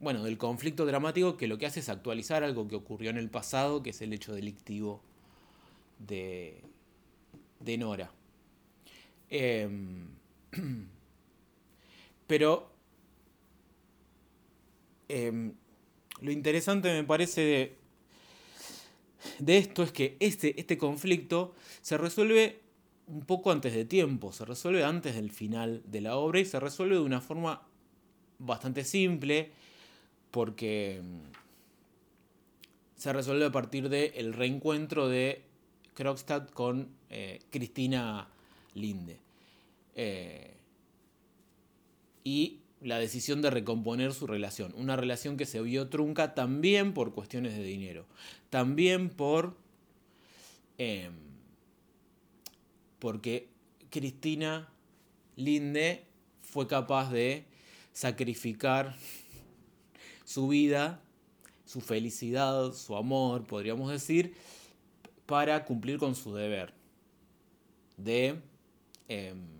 bueno, 0.00 0.22
del 0.22 0.38
conflicto 0.38 0.84
dramático 0.86 1.36
que 1.36 1.46
lo 1.46 1.58
que 1.58 1.66
hace 1.66 1.80
es 1.80 1.88
actualizar 1.88 2.42
algo 2.42 2.68
que 2.68 2.76
ocurrió 2.76 3.10
en 3.10 3.16
el 3.16 3.30
pasado, 3.30 3.82
que 3.82 3.90
es 3.90 4.02
el 4.02 4.12
hecho 4.12 4.34
delictivo 4.34 5.02
de, 5.98 6.62
de 7.60 7.78
Nora. 7.78 8.10
Em, 9.30 10.08
Pero 12.26 12.70
em, 15.08 15.52
lo 16.20 16.30
interesante 16.30 16.92
me 16.92 17.04
parece 17.04 17.76
de, 19.38 19.58
esto 19.58 19.82
es 19.82 19.92
que 19.92 20.16
este, 20.20 20.58
este 20.58 20.78
conflicto 20.78 21.54
se 21.82 21.96
resuelve 21.98 22.60
un 23.06 23.20
poco 23.22 23.52
antes 23.52 23.72
de 23.74 23.84
tiempo, 23.84 24.32
se 24.32 24.44
resuelve 24.44 24.84
antes 24.84 25.14
del 25.14 25.30
final 25.30 25.82
de 25.86 26.00
la 26.00 26.16
obra 26.16 26.40
y 26.40 26.44
se 26.44 26.58
resuelve 26.58 26.96
de 26.96 27.02
una 27.02 27.20
forma 27.20 27.62
bastante 28.38 28.84
simple 28.84 29.52
porque 30.30 30.96
em, 30.96 31.20
se 32.96 33.12
resuelve 33.12 33.44
a 33.44 33.52
partir 33.52 33.88
del 33.88 34.32
reencuentro 34.32 35.08
de 35.08 35.42
Krogstad 35.94 36.48
con 36.48 36.88
eh, 37.10 37.40
Cristina 37.50 38.28
Linde. 38.74 39.18
Eh, 39.94 40.55
y 42.26 42.58
la 42.80 42.98
decisión 42.98 43.40
de 43.40 43.50
recomponer 43.50 44.12
su 44.12 44.26
relación. 44.26 44.74
Una 44.76 44.96
relación 44.96 45.36
que 45.36 45.46
se 45.46 45.62
vio 45.62 45.88
trunca 45.88 46.34
también 46.34 46.92
por 46.92 47.14
cuestiones 47.14 47.56
de 47.56 47.62
dinero, 47.62 48.04
también 48.50 49.10
por... 49.10 49.56
Em, 50.76 51.12
porque 52.98 53.48
Cristina 53.90 54.68
Linde 55.36 56.02
fue 56.42 56.66
capaz 56.66 57.12
de 57.12 57.44
sacrificar 57.92 58.96
su 60.24 60.48
vida, 60.48 61.00
su 61.64 61.80
felicidad, 61.80 62.72
su 62.72 62.96
amor, 62.96 63.46
podríamos 63.46 63.88
decir, 63.88 64.34
para 65.26 65.64
cumplir 65.64 65.98
con 65.98 66.16
su 66.16 66.34
deber 66.34 66.74
de 67.96 68.40
em, 69.06 69.55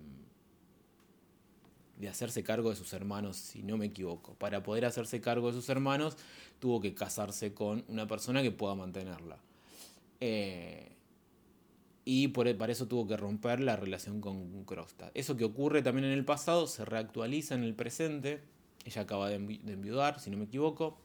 de 1.98 2.08
hacerse 2.08 2.42
cargo 2.42 2.70
de 2.70 2.76
sus 2.76 2.92
hermanos, 2.92 3.36
si 3.36 3.62
no 3.62 3.76
me 3.76 3.86
equivoco. 3.86 4.34
Para 4.34 4.62
poder 4.62 4.84
hacerse 4.84 5.20
cargo 5.20 5.48
de 5.48 5.54
sus 5.54 5.68
hermanos, 5.68 6.16
tuvo 6.58 6.80
que 6.80 6.94
casarse 6.94 7.54
con 7.54 7.84
una 7.88 8.06
persona 8.06 8.42
que 8.42 8.50
pueda 8.50 8.74
mantenerla. 8.74 9.38
Eh, 10.20 10.92
y 12.04 12.28
por, 12.28 12.48
e, 12.48 12.54
para 12.54 12.72
eso 12.72 12.86
tuvo 12.86 13.06
que 13.06 13.16
romper 13.16 13.60
la 13.60 13.76
relación 13.76 14.20
con 14.20 14.64
Krogstad. 14.64 15.10
Eso 15.14 15.36
que 15.36 15.44
ocurre 15.44 15.82
también 15.82 16.04
en 16.06 16.12
el 16.12 16.24
pasado 16.24 16.66
se 16.66 16.84
reactualiza 16.84 17.54
en 17.54 17.64
el 17.64 17.74
presente. 17.74 18.40
Ella 18.84 19.02
acaba 19.02 19.28
de, 19.28 19.36
enviudar, 19.36 20.20
si 20.20 20.30
no 20.30 20.36
me 20.36 20.44
equivoco. 20.44 20.98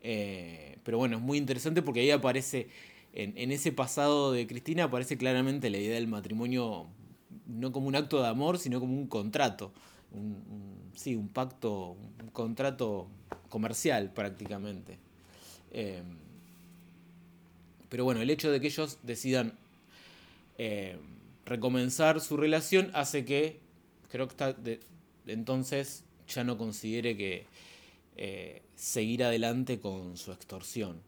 Eh, 0.00 0.78
pero 0.82 0.98
bueno, 0.98 1.16
es 1.16 1.22
muy 1.22 1.38
interesante 1.38 1.80
porque 1.82 2.00
ahí 2.00 2.10
aparece, 2.10 2.68
en 3.12 3.50
ese 3.50 3.72
pasado 3.72 4.32
de 4.32 4.46
Cristina, 4.46 4.84
aparece 4.84 5.16
claramente 5.16 5.70
la 5.70 5.78
idea 5.78 5.94
del 5.94 6.08
matrimonio 6.08 6.86
no 7.46 7.72
como 7.72 7.88
un 7.88 7.96
acto 7.96 8.20
de 8.20 8.28
amor, 8.28 8.58
sino 8.58 8.78
como 8.80 8.94
un 8.94 9.06
contrato 9.06 9.72
un, 10.12 10.90
sí, 10.94 11.14
un 11.14 11.28
pacto, 11.28 11.96
un 12.22 12.30
contrato 12.32 13.08
comercial 13.48 14.12
prácticamente. 14.12 14.98
Eh, 15.70 16.02
pero 17.88 18.04
bueno, 18.04 18.20
el 18.20 18.30
hecho 18.30 18.50
de 18.50 18.60
que 18.60 18.66
ellos 18.66 18.98
decidan 19.02 19.58
eh, 20.58 20.98
recomenzar 21.46 22.20
su 22.20 22.36
relación 22.36 22.90
hace 22.94 23.24
que 23.24 23.60
que 24.10 24.22
está 24.22 24.52
de, 24.54 24.80
entonces 25.26 26.04
ya 26.28 26.42
no 26.42 26.56
considere 26.56 27.16
que 27.16 27.46
eh, 28.16 28.62
seguir 28.74 29.22
adelante 29.22 29.78
con 29.80 30.16
su 30.16 30.32
extorsión. 30.32 31.00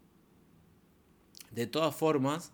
De 1.51 1.67
todas 1.67 1.95
formas, 1.95 2.51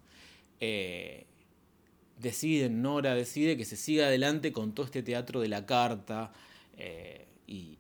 deciden, 2.18 2.82
Nora 2.82 3.16
decide 3.16 3.58
que 3.58 3.66
se 3.66 3.78
siga 3.78 4.08
adelante 4.08 4.52
con 4.52 4.74
todo 4.74 4.86
este 4.86 5.04
teatro 5.04 5.40
de 5.40 5.48
la 5.48 5.66
carta 5.66 6.34
eh, 6.78 7.28
y, 7.46 7.78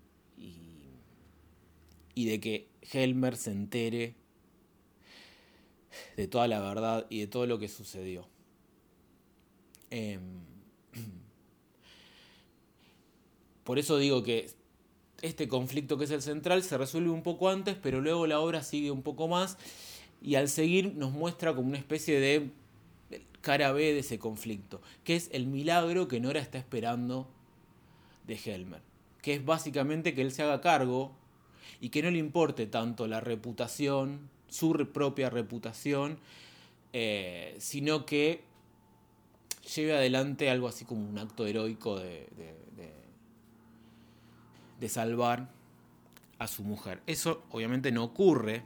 de 2.15 2.39
que 2.39 2.67
Helmer 2.81 3.37
se 3.37 3.51
entere 3.51 4.15
de 6.15 6.27
toda 6.27 6.47
la 6.47 6.59
verdad 6.59 7.05
y 7.09 7.19
de 7.19 7.27
todo 7.27 7.45
lo 7.45 7.59
que 7.59 7.69
sucedió. 7.69 8.27
Em, 9.91 10.19
por 13.63 13.77
eso 13.77 13.99
digo 13.99 14.23
que 14.23 14.49
este 15.21 15.47
conflicto 15.47 15.97
que 15.97 16.05
es 16.05 16.11
el 16.11 16.23
central 16.23 16.63
se 16.63 16.77
resuelve 16.77 17.11
un 17.11 17.21
poco 17.21 17.49
antes, 17.49 17.77
pero 17.81 18.01
luego 18.01 18.25
la 18.25 18.39
obra 18.39 18.63
sigue 18.63 18.89
un 18.89 19.03
poco 19.03 19.27
más 19.27 19.57
y 20.21 20.35
al 20.35 20.49
seguir 20.49 20.95
nos 20.95 21.11
muestra 21.11 21.55
como 21.55 21.67
una 21.67 21.77
especie 21.77 22.19
de 22.19 22.49
cara 23.47 23.71
B 23.71 23.93
de 23.93 23.99
ese 23.99 24.19
conflicto, 24.19 24.81
que 25.03 25.15
es 25.15 25.29
el 25.31 25.47
milagro 25.47 26.07
que 26.07 26.19
Nora 26.19 26.39
está 26.39 26.57
esperando 26.57 27.27
de 28.27 28.39
Helmer, 28.43 28.81
que 29.21 29.35
es 29.35 29.45
básicamente 29.45 30.13
que 30.13 30.21
él 30.21 30.31
se 30.31 30.43
haga 30.43 30.61
cargo 30.61 31.11
y 31.79 31.89
que 31.89 32.03
no 32.03 32.11
le 32.11 32.17
importe 32.17 32.67
tanto 32.67 33.07
la 33.07 33.21
reputación, 33.21 34.29
su 34.49 34.71
propia 34.93 35.29
reputación, 35.29 36.19
eh, 36.93 37.55
sino 37.59 38.05
que 38.05 38.41
lleve 39.75 39.95
adelante 39.95 40.49
algo 40.49 40.67
así 40.67 40.85
como 40.85 41.07
un 41.07 41.17
acto 41.17 41.45
heroico 41.45 41.99
de 41.99 42.27
de 44.79 44.89
salvar 44.89 45.49
a 46.39 46.47
su 46.47 46.63
mujer. 46.63 47.01
Eso 47.07 47.43
obviamente 47.51 47.91
no 47.91 48.03
ocurre. 48.03 48.63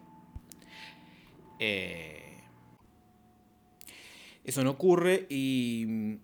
Eh, 1.59 2.20
eso 4.43 4.63
no 4.63 4.71
ocurre 4.71 5.27
y 5.29 5.85
mm, 5.87 6.15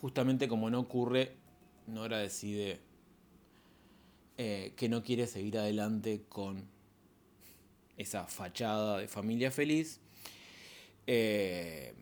justamente 0.00 0.48
como 0.48 0.70
no 0.70 0.80
ocurre, 0.80 1.32
Nora 1.86 2.18
decide 2.18 2.80
eh, 4.38 4.72
que 4.76 4.88
no 4.88 5.02
quiere 5.02 5.26
seguir 5.26 5.58
adelante 5.58 6.22
con 6.28 6.64
esa 7.96 8.26
fachada 8.26 8.98
de 8.98 9.08
familia 9.08 9.50
feliz 9.50 10.00
eh, 11.06 11.94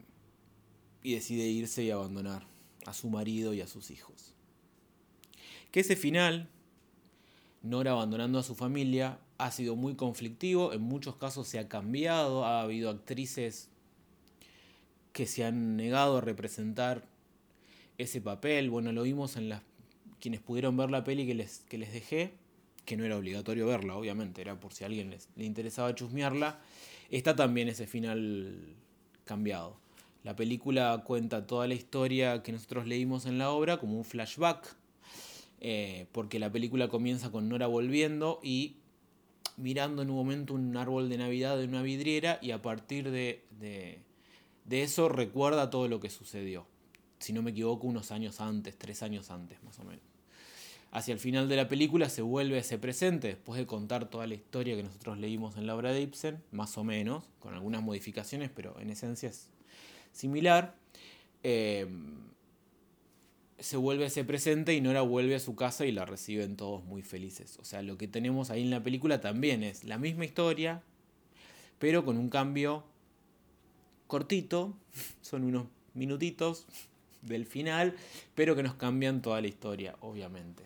y 1.02 1.14
decide 1.14 1.46
irse 1.46 1.82
y 1.82 1.90
abandonar 1.90 2.46
a 2.86 2.92
su 2.92 3.08
marido 3.10 3.54
y 3.54 3.60
a 3.60 3.66
sus 3.66 3.90
hijos. 3.90 4.34
Que 5.70 5.80
ese 5.80 5.96
final 5.96 6.48
Nora 7.62 7.92
abandonando 7.92 8.38
a 8.38 8.42
su 8.42 8.54
familia 8.54 9.18
ha 9.38 9.50
sido 9.50 9.76
muy 9.76 9.94
conflictivo, 9.94 10.72
en 10.72 10.82
muchos 10.82 11.16
casos 11.16 11.48
se 11.48 11.58
ha 11.58 11.68
cambiado, 11.68 12.44
ha 12.44 12.62
habido 12.62 12.90
actrices 12.90 13.71
que 15.12 15.26
se 15.26 15.44
han 15.44 15.76
negado 15.76 16.18
a 16.18 16.20
representar 16.20 17.04
ese 17.98 18.20
papel, 18.20 18.70
bueno, 18.70 18.92
lo 18.92 19.02
vimos 19.02 19.36
en 19.36 19.48
las 19.48 19.62
quienes 20.20 20.40
pudieron 20.40 20.76
ver 20.76 20.90
la 20.90 21.04
peli 21.04 21.26
que 21.26 21.34
les, 21.34 21.60
que 21.68 21.78
les 21.78 21.92
dejé, 21.92 22.32
que 22.84 22.96
no 22.96 23.04
era 23.04 23.16
obligatorio 23.16 23.66
verla, 23.66 23.96
obviamente, 23.96 24.40
era 24.40 24.58
por 24.58 24.72
si 24.72 24.84
a 24.84 24.86
alguien 24.86 25.10
les, 25.10 25.28
le 25.36 25.44
interesaba 25.44 25.94
chusmearla, 25.94 26.60
está 27.10 27.36
también 27.36 27.68
ese 27.68 27.86
final 27.86 28.74
cambiado. 29.24 29.76
La 30.24 30.36
película 30.36 31.02
cuenta 31.04 31.46
toda 31.46 31.66
la 31.66 31.74
historia 31.74 32.42
que 32.42 32.52
nosotros 32.52 32.86
leímos 32.86 33.26
en 33.26 33.38
la 33.38 33.50
obra 33.50 33.78
como 33.78 33.96
un 33.96 34.04
flashback 34.04 34.76
eh, 35.64 36.06
porque 36.10 36.40
la 36.40 36.50
película 36.50 36.88
comienza 36.88 37.30
con 37.30 37.48
Nora 37.48 37.68
volviendo 37.68 38.40
y 38.42 38.78
mirando 39.56 40.02
en 40.02 40.10
un 40.10 40.16
momento 40.16 40.54
un 40.54 40.76
árbol 40.76 41.08
de 41.08 41.18
Navidad 41.18 41.56
de 41.56 41.66
una 41.66 41.82
vidriera 41.82 42.40
y 42.42 42.50
a 42.50 42.60
partir 42.60 43.12
de, 43.12 43.44
de, 43.60 44.00
eso 44.70 45.08
recuerda 45.08 45.70
todo 45.70 45.88
lo 45.88 46.00
que 46.00 46.10
sucedió. 46.10 46.66
Si 47.18 47.32
no 47.32 47.42
me 47.42 47.50
equivoco, 47.52 47.86
unos 47.86 48.10
años 48.10 48.40
antes, 48.40 48.76
tres 48.76 49.02
años 49.02 49.30
antes 49.30 49.62
más 49.62 49.78
o 49.78 49.84
menos. 49.84 50.04
Hacia 50.90 51.14
el 51.14 51.20
final 51.20 51.48
de 51.48 51.56
la 51.56 51.68
película 51.68 52.10
se 52.10 52.20
vuelve 52.20 52.56
a 52.56 52.60
ese 52.60 52.78
presente, 52.78 53.28
después 53.28 53.58
de 53.58 53.66
contar 53.66 54.10
toda 54.10 54.26
la 54.26 54.34
historia 54.34 54.76
que 54.76 54.82
nosotros 54.82 55.18
leímos 55.18 55.56
en 55.56 55.66
la 55.66 55.74
obra 55.74 55.90
de 55.90 56.02
Ibsen, 56.02 56.42
más 56.50 56.76
o 56.76 56.84
menos, 56.84 57.24
con 57.38 57.54
algunas 57.54 57.82
modificaciones, 57.82 58.50
pero 58.54 58.78
en 58.78 58.90
esencia 58.90 59.30
es 59.30 59.48
similar. 60.12 60.74
Eh, 61.42 61.86
se 63.58 63.76
vuelve 63.76 64.04
a 64.04 64.08
ese 64.08 64.24
presente 64.24 64.74
y 64.74 64.80
Nora 64.80 65.02
vuelve 65.02 65.36
a 65.36 65.40
su 65.40 65.54
casa 65.54 65.86
y 65.86 65.92
la 65.92 66.04
reciben 66.04 66.56
todos 66.56 66.84
muy 66.84 67.02
felices. 67.02 67.58
O 67.60 67.64
sea, 67.64 67.80
lo 67.82 67.96
que 67.96 68.08
tenemos 68.08 68.50
ahí 68.50 68.62
en 68.62 68.70
la 68.70 68.82
película 68.82 69.20
también 69.20 69.62
es 69.62 69.84
la 69.84 69.98
misma 69.98 70.24
historia, 70.24 70.82
pero 71.78 72.04
con 72.04 72.18
un 72.18 72.28
cambio 72.28 72.84
cortito, 74.12 74.74
son 75.22 75.44
unos 75.44 75.68
minutitos 75.94 76.66
del 77.22 77.46
final, 77.46 77.96
pero 78.34 78.54
que 78.54 78.62
nos 78.62 78.74
cambian 78.74 79.22
toda 79.22 79.40
la 79.40 79.48
historia, 79.48 79.96
obviamente. 80.00 80.64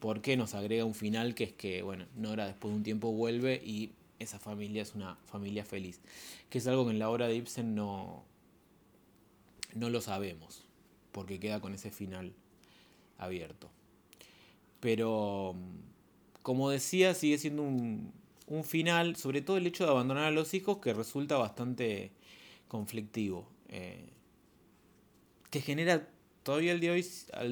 Porque 0.00 0.36
nos 0.36 0.54
agrega 0.54 0.84
un 0.84 0.94
final 0.94 1.34
que 1.34 1.44
es 1.44 1.52
que, 1.54 1.80
bueno, 1.80 2.04
Nora 2.14 2.46
después 2.46 2.70
de 2.72 2.76
un 2.76 2.82
tiempo 2.82 3.10
vuelve 3.10 3.54
y 3.64 3.92
esa 4.18 4.38
familia 4.38 4.82
es 4.82 4.94
una 4.94 5.16
familia 5.24 5.64
feliz. 5.64 6.00
Que 6.50 6.58
es 6.58 6.66
algo 6.66 6.84
que 6.84 6.90
en 6.90 6.98
la 6.98 7.08
obra 7.08 7.26
de 7.26 7.36
Ibsen 7.36 7.74
no, 7.74 8.22
no 9.74 9.88
lo 9.88 10.02
sabemos 10.02 10.66
porque 11.10 11.40
queda 11.40 11.62
con 11.62 11.72
ese 11.72 11.90
final 11.90 12.34
abierto. 13.16 13.70
Pero, 14.78 15.56
como 16.42 16.68
decía, 16.68 17.14
sigue 17.14 17.38
siendo 17.38 17.62
un, 17.62 18.12
final, 18.62 19.16
sobre 19.16 19.40
todo 19.40 19.56
el 19.56 19.66
hecho 19.66 19.84
de 19.84 19.90
abandonar 19.90 20.24
a 20.24 20.30
los 20.30 20.52
hijos, 20.52 20.78
que 20.78 20.92
resulta 20.92 21.38
bastante 21.38 22.12
conflictivo. 22.68 23.48
Eh, 23.68 24.10
que 25.50 25.60
genera 25.60 26.08
todavía 26.42 26.72
al 26.72 26.80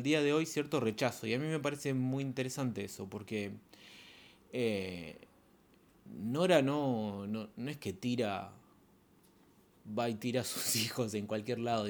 día, 0.03 0.23
de 0.23 0.33
hoy, 0.33 0.47
cierto 0.47 0.81
rechazo. 0.81 1.27
Y 1.27 1.35
a 1.35 1.39
mí 1.39 1.47
me 1.47 1.61
parece 1.61 1.95
muy 1.95 2.23
interesante 2.23 2.85
eso, 2.85 3.09
porque 3.09 3.53
eh, 4.53 5.19
Nora 6.05 6.63
no, 6.63 7.27
no, 7.27 7.49
no 7.57 7.71
es 7.71 7.79
que 7.79 7.93
tira 7.93 8.53
va 9.87 10.09
y 10.09 10.15
tira 10.15 10.41
a 10.41 10.45
sus 10.45 10.77
hijos 10.85 11.15
en 11.15 11.27
cualquier 11.27 11.59
lado. 11.59 11.87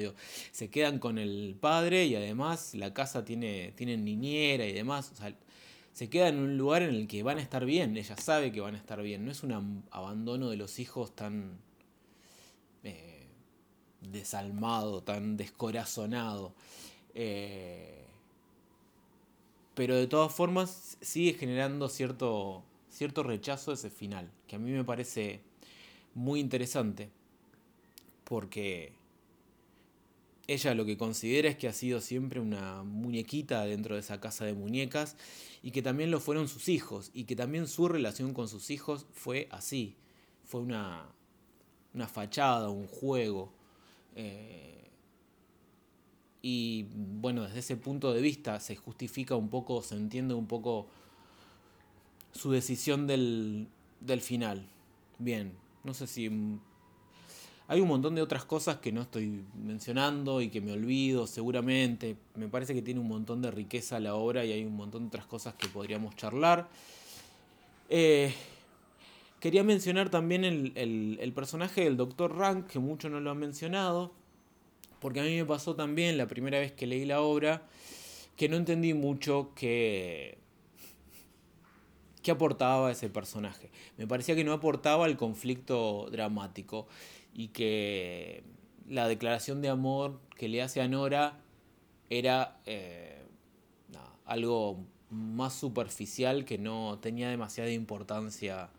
Se 0.51 0.69
quedan 0.69 0.99
con 0.99 1.17
el 1.17 1.55
padre 1.59 2.05
y 2.05 2.15
además 2.15 2.73
la 2.75 2.93
casa 2.93 3.25
tiene, 3.25 3.73
niñera 3.79 4.65
y 4.65 4.73
demás. 4.73 5.13
Se 5.93 6.09
queda 6.09 6.27
en 6.27 6.37
un 6.37 6.57
lugar 6.57 6.83
en 6.83 6.93
el 6.93 7.07
que 7.07 7.23
van 7.23 7.39
a 7.39 7.41
estar 7.41 7.65
bien. 7.65 7.97
Ella 7.97 8.17
sabe 8.17 8.51
que 8.51 8.61
van 8.61 8.75
a 8.75 8.77
estar 8.77 9.01
bien. 9.01 9.25
No 9.25 9.31
es 9.31 9.43
un 9.43 9.83
abandono 9.91 10.49
de 10.49 10.57
los 10.57 10.79
hijos 10.79 11.15
tan 11.15 11.59
desalmado, 14.01 15.01
tan 15.01 15.37
descorazonado. 15.37 16.53
Eh, 17.15 18.03
pero 19.75 19.95
de 19.95 20.07
todas 20.07 20.33
formas 20.33 20.97
sigue 21.01 21.33
generando 21.33 21.89
cierto, 21.89 22.63
cierto 22.89 23.23
rechazo 23.23 23.73
ese 23.73 23.89
final, 23.89 24.31
que 24.47 24.55
a 24.55 24.59
mí 24.59 24.71
me 24.71 24.83
parece 24.83 25.41
muy 26.15 26.39
interesante 26.39 27.09
porque 28.23 28.91
ella 30.47 30.73
lo 30.73 30.85
que 30.85 30.97
considera 30.97 31.49
es 31.49 31.57
que 31.57 31.67
ha 31.67 31.73
sido 31.73 32.01
siempre 32.01 32.39
una 32.39 32.83
muñequita 32.83 33.65
dentro 33.65 33.95
de 33.95 34.01
esa 34.01 34.19
casa 34.19 34.45
de 34.45 34.53
muñecas 34.53 35.15
y 35.61 35.71
que 35.71 35.81
también 35.81 36.09
lo 36.09 36.19
fueron 36.19 36.47
sus 36.47 36.69
hijos 36.69 37.11
y 37.13 37.25
que 37.25 37.35
también 37.35 37.67
su 37.67 37.87
relación 37.87 38.33
con 38.33 38.47
sus 38.47 38.69
hijos 38.69 39.05
fue 39.11 39.47
así, 39.51 39.95
fue 40.45 40.61
una, 40.61 41.05
una 41.93 42.07
fachada, 42.07 42.69
un 42.69 42.87
juego. 42.87 43.53
Eh, 44.19 44.89
y 46.41 46.87
bueno, 46.95 47.43
desde 47.43 47.59
ese 47.59 47.77
punto 47.77 48.11
de 48.13 48.21
vista 48.21 48.59
se 48.59 48.75
justifica 48.75 49.35
un 49.35 49.49
poco, 49.49 49.81
se 49.83 49.95
entiende 49.95 50.33
un 50.33 50.47
poco 50.47 50.87
su 52.31 52.51
decisión 52.51 53.05
del, 53.05 53.67
del 54.01 54.21
final. 54.21 54.67
Bien, 55.19 55.53
no 55.83 55.93
sé 55.93 56.07
si 56.07 56.29
hay 57.67 57.81
un 57.81 57.87
montón 57.87 58.15
de 58.15 58.21
otras 58.21 58.43
cosas 58.45 58.77
que 58.77 58.91
no 58.91 59.01
estoy 59.01 59.43
mencionando 59.55 60.41
y 60.41 60.49
que 60.49 60.61
me 60.61 60.71
olvido 60.71 61.27
seguramente. 61.27 62.15
Me 62.35 62.47
parece 62.47 62.73
que 62.73 62.81
tiene 62.81 62.99
un 62.99 63.07
montón 63.07 63.41
de 63.41 63.51
riqueza 63.51 63.99
la 63.99 64.15
obra 64.15 64.43
y 64.45 64.51
hay 64.51 64.63
un 64.63 64.75
montón 64.75 65.03
de 65.03 65.07
otras 65.07 65.25
cosas 65.27 65.53
que 65.55 65.67
podríamos 65.67 66.15
charlar. 66.15 66.69
Eh, 67.89 68.33
quería 69.39 69.63
mencionar 69.63 70.09
también 70.09 70.43
el, 70.43 71.33
personaje 71.33 71.83
del 71.83 71.97
Dr. 71.97 72.35
Rank, 72.35 72.67
que 72.67 72.79
mucho 72.79 73.09
no 73.09 73.19
lo 73.19 73.31
han 73.31 73.37
mencionado, 73.37 74.13
porque 74.99 75.19
a 75.19 75.23
mí 75.23 75.35
me 75.35 75.45
pasó 75.45 75.75
también 75.75 76.17
la 76.17 76.27
primera 76.27 76.59
vez 76.59 76.71
que 76.71 76.87
leí 76.87 77.05
la 77.05 77.21
obra, 77.21 77.63
que 78.35 78.49
no 78.49 78.57
entendí 78.57 78.93
mucho 78.93 79.51
que 79.55 80.37
qué 82.21 82.31
aportaba 82.31 82.91
ese 82.91 83.09
personaje. 83.09 83.69
Me 83.97 84.07
parecía 84.07 84.35
que 84.35 84.43
no 84.43 84.53
aportaba 84.53 85.05
el 85.05 85.15
conflicto 85.15 86.09
dramático 86.11 86.87
y 87.33 87.49
que 87.49 88.43
la 88.87 89.07
declaración 89.07 89.61
de 89.61 89.69
amor 89.69 90.19
que 90.35 90.49
le 90.49 90.61
hace 90.61 90.81
a 90.81 90.87
Nora 90.87 91.39
era 92.09 92.59
eh, 92.65 93.23
algo 94.25 94.85
más 95.09 95.53
superficial 95.53 96.43
que 96.43 96.57
no 96.57 96.99
tenía 96.99 97.29
demasiada 97.29 97.71
importancia 97.71 98.69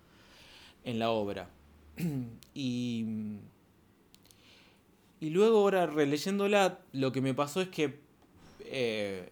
en 0.89 0.99
la 0.99 1.11
obra. 1.11 1.51
y, 2.55 3.05
y 5.21 5.31
luego 5.31 5.59
ahora 5.59 5.87
releyéndola, 5.87 6.79
lo 6.93 7.13
que 7.13 7.21
me 7.21 7.35
pasó 7.35 7.61
es 7.61 7.69
que 7.69 7.99
eh, 8.61 9.29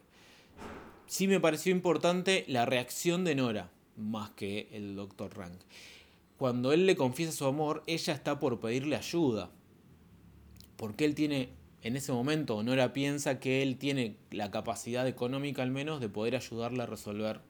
sí 1.07 1.27
me 1.27 1.41
pareció 1.41 1.73
importante 1.73 2.45
la 2.47 2.67
reacción 2.67 3.25
de 3.25 3.37
Nora, 3.37 3.71
más 3.97 4.31
que 4.31 4.69
el 4.73 4.97
Dr. 4.97 5.35
Rank. 5.35 5.59
Cuando 6.37 6.75
él 6.75 6.85
le 6.85 6.95
confiesa 6.95 7.33
su 7.33 7.47
amor, 7.47 7.83
ella 7.87 8.13
está 8.13 8.39
por 8.39 8.61
pedirle 8.61 8.97
ayuda. 8.97 9.51
Porque 10.77 11.07
él 11.07 11.15
tiene, 11.15 11.49
en 11.81 11.97
ese 11.97 12.13
momento, 12.13 12.63
Nora 12.63 12.93
piensa 12.93 13.41
que 13.41 13.63
él 13.63 13.79
tiene 13.79 14.17
la 14.31 14.51
capacidad 14.51 15.09
económica 15.09 15.63
al 15.63 15.71
menos 15.71 16.03
de 16.03 16.11
poder 16.11 16.37
ayudarle 16.37 16.83
a 16.83 16.87
resolver 16.87 17.41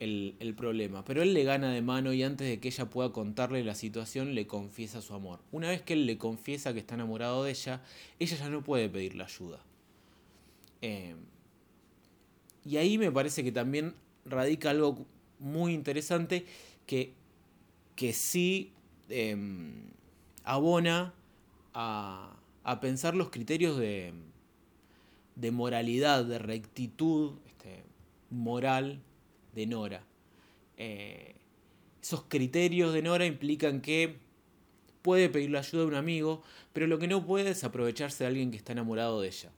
el, 0.00 0.54
problema. 0.56 1.04
Pero 1.04 1.22
él 1.22 1.34
le 1.34 1.44
gana 1.44 1.72
de 1.72 1.82
mano 1.82 2.12
y 2.12 2.22
antes 2.22 2.48
de 2.48 2.60
que 2.60 2.68
ella 2.68 2.86
pueda 2.86 3.12
contarle 3.12 3.64
la 3.64 3.74
situación, 3.74 4.34
le 4.34 4.46
confiesa 4.46 5.02
su 5.02 5.14
amor. 5.14 5.40
Una 5.52 5.68
vez 5.68 5.82
que 5.82 5.94
él 5.94 6.06
le 6.06 6.18
confiesa 6.18 6.72
que 6.72 6.78
está 6.78 6.94
enamorado 6.94 7.44
de 7.44 7.50
ella, 7.50 7.82
ella 8.18 8.36
ya 8.36 8.48
no 8.48 8.62
puede 8.62 8.88
pedirle 8.88 9.24
ayuda. 9.24 9.60
Eh, 10.82 11.16
y 12.64 12.76
ahí 12.76 12.98
me 12.98 13.10
parece 13.10 13.42
que 13.42 13.52
también 13.52 13.94
radica 14.24 14.70
algo 14.70 15.06
muy 15.38 15.72
interesante 15.72 16.44
que, 16.86 17.12
que 17.96 18.12
sí 18.12 18.72
em, 19.08 19.90
abona 20.44 21.14
a, 21.74 22.34
pensar 22.80 23.14
los 23.14 23.30
criterios 23.30 23.78
de, 23.78 24.12
de 25.36 25.50
moralidad, 25.50 26.24
de 26.24 26.38
rectitud 26.38 27.32
este, 27.46 27.82
moral 28.30 29.00
de 29.58 29.66
Nora. 29.66 30.04
Eh, 30.76 31.34
esos 32.02 32.22
criterios 32.24 32.94
de 32.94 33.02
Nora 33.02 33.26
implican 33.26 33.80
que 33.80 34.16
puede 35.02 35.28
pedirle 35.28 35.58
ayuda 35.58 35.82
a 35.82 35.86
un 35.86 35.94
amigo, 35.94 36.42
pero 36.72 36.86
lo 36.86 36.98
que 36.98 37.08
no 37.08 37.24
puede 37.26 37.50
es 37.50 37.64
aprovecharse 37.64 38.24
de 38.24 38.28
alguien 38.28 38.50
que 38.50 38.56
está 38.56 38.72
enamorado 38.72 39.20
de 39.20 39.28
ella 39.28 39.50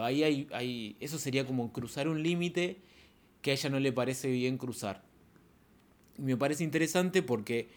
ahí 0.00 0.48
hay, 0.52 0.96
eso 1.00 1.18
sería 1.18 1.46
como 1.46 1.72
cruzar 1.72 2.08
un 2.08 2.22
límite 2.22 2.78
que 3.40 3.52
a 3.52 3.54
ella 3.54 3.70
no 3.70 3.78
le 3.78 3.92
parece 3.92 4.30
bien 4.30 4.58
cruzar. 4.58 5.02
Y 6.18 6.22
me 6.22 6.36
parece 6.36 6.64
interesante 6.64 7.22
porque, 7.22 7.68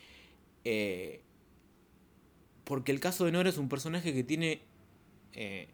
eh, 0.63 1.21
porque 2.63 2.91
el 2.91 2.99
caso 2.99 3.25
de 3.25 3.31
Nora 3.31 3.49
es 3.49 3.57
un 3.57 3.69
personaje 3.69 4.13
que 4.13 4.23
tiene 4.23 4.61
eh, 5.33 5.67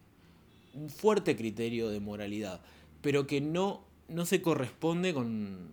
un 0.73 0.89
fuerte 0.89 1.37
criterio 1.37 1.89
de 1.89 1.99
moralidad, 2.01 2.61
pero 3.01 3.27
que 3.27 3.39
no, 3.39 3.84
no 4.07 4.25
se 4.25 4.41
corresponde 4.41 5.13
con, 5.13 5.69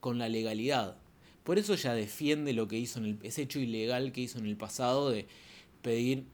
con 0.00 0.18
la 0.18 0.28
legalidad. 0.28 0.96
Por 1.44 1.58
eso 1.58 1.74
ella 1.74 1.94
defiende 1.94 2.52
lo 2.52 2.68
que 2.68 2.78
hizo 2.78 2.98
en 2.98 3.04
el, 3.04 3.18
ese 3.22 3.42
hecho 3.42 3.60
ilegal 3.60 4.12
que 4.12 4.22
hizo 4.22 4.38
en 4.38 4.46
el 4.46 4.56
pasado 4.56 5.10
de 5.10 5.26
pedir 5.82 6.24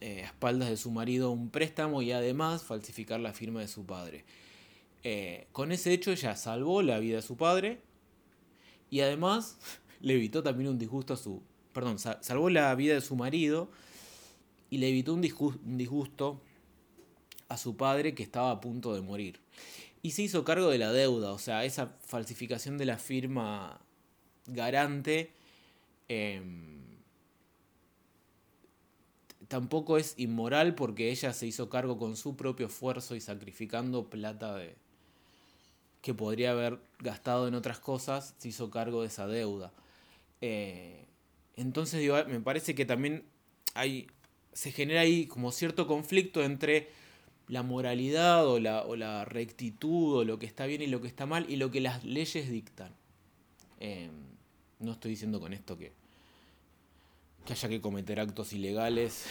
eh, 0.00 0.22
a 0.22 0.26
espaldas 0.26 0.70
de 0.70 0.76
su 0.76 0.90
marido 0.90 1.30
un 1.30 1.50
préstamo 1.50 2.02
y 2.02 2.12
además 2.12 2.62
falsificar 2.62 3.20
la 3.20 3.32
firma 3.32 3.60
de 3.60 3.68
su 3.68 3.84
padre. 3.84 4.24
Eh, 5.02 5.46
con 5.52 5.72
ese 5.72 5.92
hecho 5.92 6.12
ella 6.12 6.36
salvó 6.36 6.82
la 6.82 6.98
vida 7.00 7.16
de 7.16 7.22
su 7.22 7.36
padre 7.36 7.80
y 8.90 9.00
además 9.00 9.58
le 10.00 10.14
evitó 10.14 10.42
también 10.42 10.70
un 10.70 10.78
disgusto 10.78 11.14
a 11.14 11.16
su... 11.16 11.42
Perdón, 11.72 11.98
salvó 11.98 12.50
la 12.50 12.74
vida 12.74 12.94
de 12.94 13.00
su 13.00 13.14
marido 13.14 13.70
y 14.70 14.78
le 14.78 14.88
evitó 14.88 15.14
un 15.14 15.20
disgusto 15.20 16.40
a 17.48 17.56
su 17.56 17.76
padre 17.76 18.14
que 18.14 18.22
estaba 18.22 18.50
a 18.52 18.60
punto 18.60 18.94
de 18.94 19.02
morir. 19.02 19.40
Y 20.02 20.12
se 20.12 20.22
hizo 20.22 20.44
cargo 20.44 20.70
de 20.70 20.78
la 20.78 20.92
deuda, 20.92 21.32
o 21.32 21.38
sea, 21.38 21.64
esa 21.64 21.98
falsificación 22.00 22.78
de 22.78 22.86
la 22.86 22.98
firma 22.98 23.80
garante. 24.46 25.32
Em, 26.08 26.80
tampoco 29.48 29.98
es 29.98 30.14
inmoral 30.16 30.74
porque 30.74 31.10
ella 31.10 31.32
se 31.32 31.46
hizo 31.46 31.68
cargo 31.68 31.98
con 31.98 32.16
su 32.16 32.36
propio 32.36 32.68
esfuerzo 32.68 33.14
y 33.16 33.20
sacrificando 33.20 34.08
plata 34.08 34.56
de 34.56 34.76
que 36.00 36.14
podría 36.14 36.52
haber 36.52 36.78
gastado 36.98 37.46
en 37.46 37.54
otras 37.54 37.78
cosas, 37.78 38.34
se 38.38 38.48
hizo 38.48 38.70
cargo 38.70 39.02
de 39.02 39.08
esa 39.08 39.26
deuda. 39.26 39.72
Eh, 40.40 41.04
entonces 41.56 42.08
me 42.26 42.40
parece 42.40 42.74
que 42.74 42.86
también 42.86 43.24
hay, 43.74 44.06
se 44.52 44.72
genera 44.72 45.02
ahí 45.02 45.26
como 45.26 45.52
cierto 45.52 45.86
conflicto 45.86 46.42
entre 46.42 46.88
la 47.50 47.62
moralidad 47.62 48.46
o 48.46 48.58
la, 48.58 49.24
rectitud 49.26 50.18
o 50.18 50.24
lo 50.24 50.38
que 50.38 50.46
está 50.46 50.66
bien 50.66 50.80
y 50.80 50.86
lo 50.86 51.02
que 51.02 51.08
está 51.08 51.26
mal 51.26 51.44
y 51.48 51.56
lo 51.56 51.70
que 51.70 51.80
las 51.80 52.04
leyes 52.04 52.48
dictan. 52.48 52.94
Eh, 53.80 54.08
no 54.78 54.92
estoy 54.92 55.10
diciendo 55.10 55.40
con 55.40 55.52
esto 55.52 55.76
que 55.76 55.92
que 57.44 57.52
haya 57.52 57.68
que 57.68 57.80
cometer 57.80 58.20
actos 58.20 58.52
ilegales, 58.52 59.26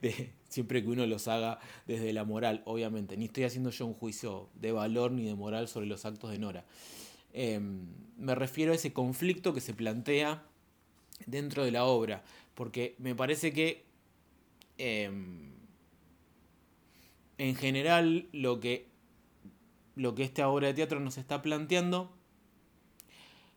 siempre 0.48 0.82
que 0.82 0.88
uno 0.88 1.06
los 1.06 1.28
haga 1.28 1.58
desde 1.86 2.12
la 2.12 2.24
moral, 2.24 2.62
obviamente. 2.64 3.16
Ni 3.16 3.26
estoy 3.26 3.44
haciendo 3.44 3.70
yo 3.70 3.86
un 3.86 3.94
juicio 3.94 4.48
de 4.54 4.72
valor 4.72 5.12
ni 5.12 5.24
de 5.24 5.34
moral 5.34 5.68
sobre 5.68 5.86
los 5.86 6.04
actos 6.04 6.30
de 6.30 6.38
Nora. 6.38 6.64
Em, 7.32 7.86
me 8.16 8.34
refiero 8.34 8.72
a 8.72 8.76
ese 8.76 8.92
conflicto 8.92 9.52
que 9.52 9.60
se 9.60 9.74
plantea 9.74 10.42
dentro 11.26 11.64
de 11.64 11.70
la 11.70 11.84
obra, 11.84 12.24
porque 12.54 12.94
me 12.98 13.14
parece 13.14 13.52
que 13.52 13.84
em, 14.78 15.55
en 17.38 17.54
general 17.54 18.28
lo 18.32 18.60
que, 18.60 18.88
lo 19.94 20.14
que 20.14 20.22
esta 20.22 20.48
obra 20.48 20.68
de 20.68 20.74
teatro 20.74 21.00
nos 21.00 21.18
está 21.18 21.42
planteando, 21.42 22.12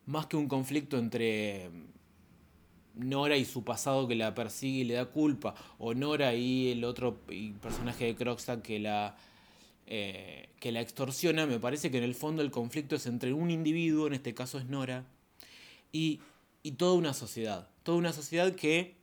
más 0.05 0.25
que 0.25 0.37
un 0.37 0.47
conflicto 0.47 0.97
entre 0.97 1.69
Nora 2.95 3.37
y 3.37 3.45
su 3.45 3.63
pasado 3.63 4.07
que 4.07 4.15
la 4.15 4.35
persigue 4.35 4.79
y 4.79 4.83
le 4.83 4.95
da 4.95 5.05
culpa, 5.05 5.55
o 5.77 5.93
Nora 5.93 6.33
y 6.33 6.71
el 6.71 6.83
otro 6.83 7.19
personaje 7.61 8.05
de 8.05 8.15
Krogstad 8.15 8.61
que 8.61 8.79
la, 8.79 9.15
eh, 9.87 10.49
que 10.59 10.71
la 10.71 10.81
extorsiona, 10.81 11.45
me 11.45 11.59
parece 11.59 11.91
que 11.91 11.97
en 11.97 12.03
el 12.03 12.15
fondo 12.15 12.41
el 12.41 12.51
conflicto 12.51 12.95
es 12.95 13.05
entre 13.05 13.33
un 13.33 13.51
individuo, 13.51 14.07
en 14.07 14.13
este 14.13 14.33
caso 14.33 14.57
es 14.57 14.65
Nora, 14.65 15.05
y, 15.91 16.21
toda 16.77 16.93
una 16.93 17.13
sociedad. 17.13 17.67
Toda 17.83 17.97
una 17.97 18.13
sociedad 18.13 18.53
que 18.53 18.95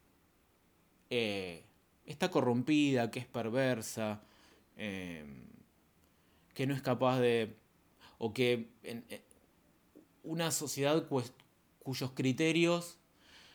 eh, 1.10 1.64
está 2.04 2.30
corrompida, 2.30 3.10
que 3.10 3.18
es 3.18 3.26
perversa, 3.26 4.20
eh, 4.76 5.24
que 6.54 6.66
no 6.66 6.74
es 6.74 6.82
capaz 6.82 7.20
de... 7.20 7.56
o 8.18 8.32
que... 8.32 8.68
una 10.22 10.50
sociedad 10.50 11.06
cuyos 11.82 12.10
criterios 12.12 12.98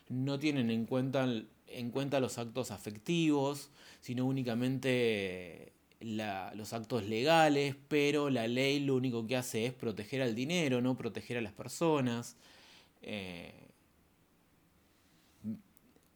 no 0.10 0.40
tienen 0.40 0.70
en 0.70 0.86
cuenta, 0.86 1.28
en 1.68 1.92
cuenta 1.92 2.20
los 2.20 2.38
actos 2.38 2.72
afectivos, 2.72 3.70
sino 4.02 4.26
únicamente 4.26 5.74
los 6.02 6.74
actos 6.74 7.06
legales, 7.06 7.76
pero 7.88 8.30
la 8.30 8.48
ley 8.48 8.80
lo 8.80 8.96
único 8.96 9.28
que 9.28 9.38
hace 9.38 9.66
es 9.68 9.74
proteger 9.74 10.22
al 10.22 10.36
dinero, 10.36 10.82
no 10.82 10.98
proteger 10.98 11.38
a 11.38 11.42
las 11.42 11.54
personas. 11.54 12.36
Eh, 13.02 13.61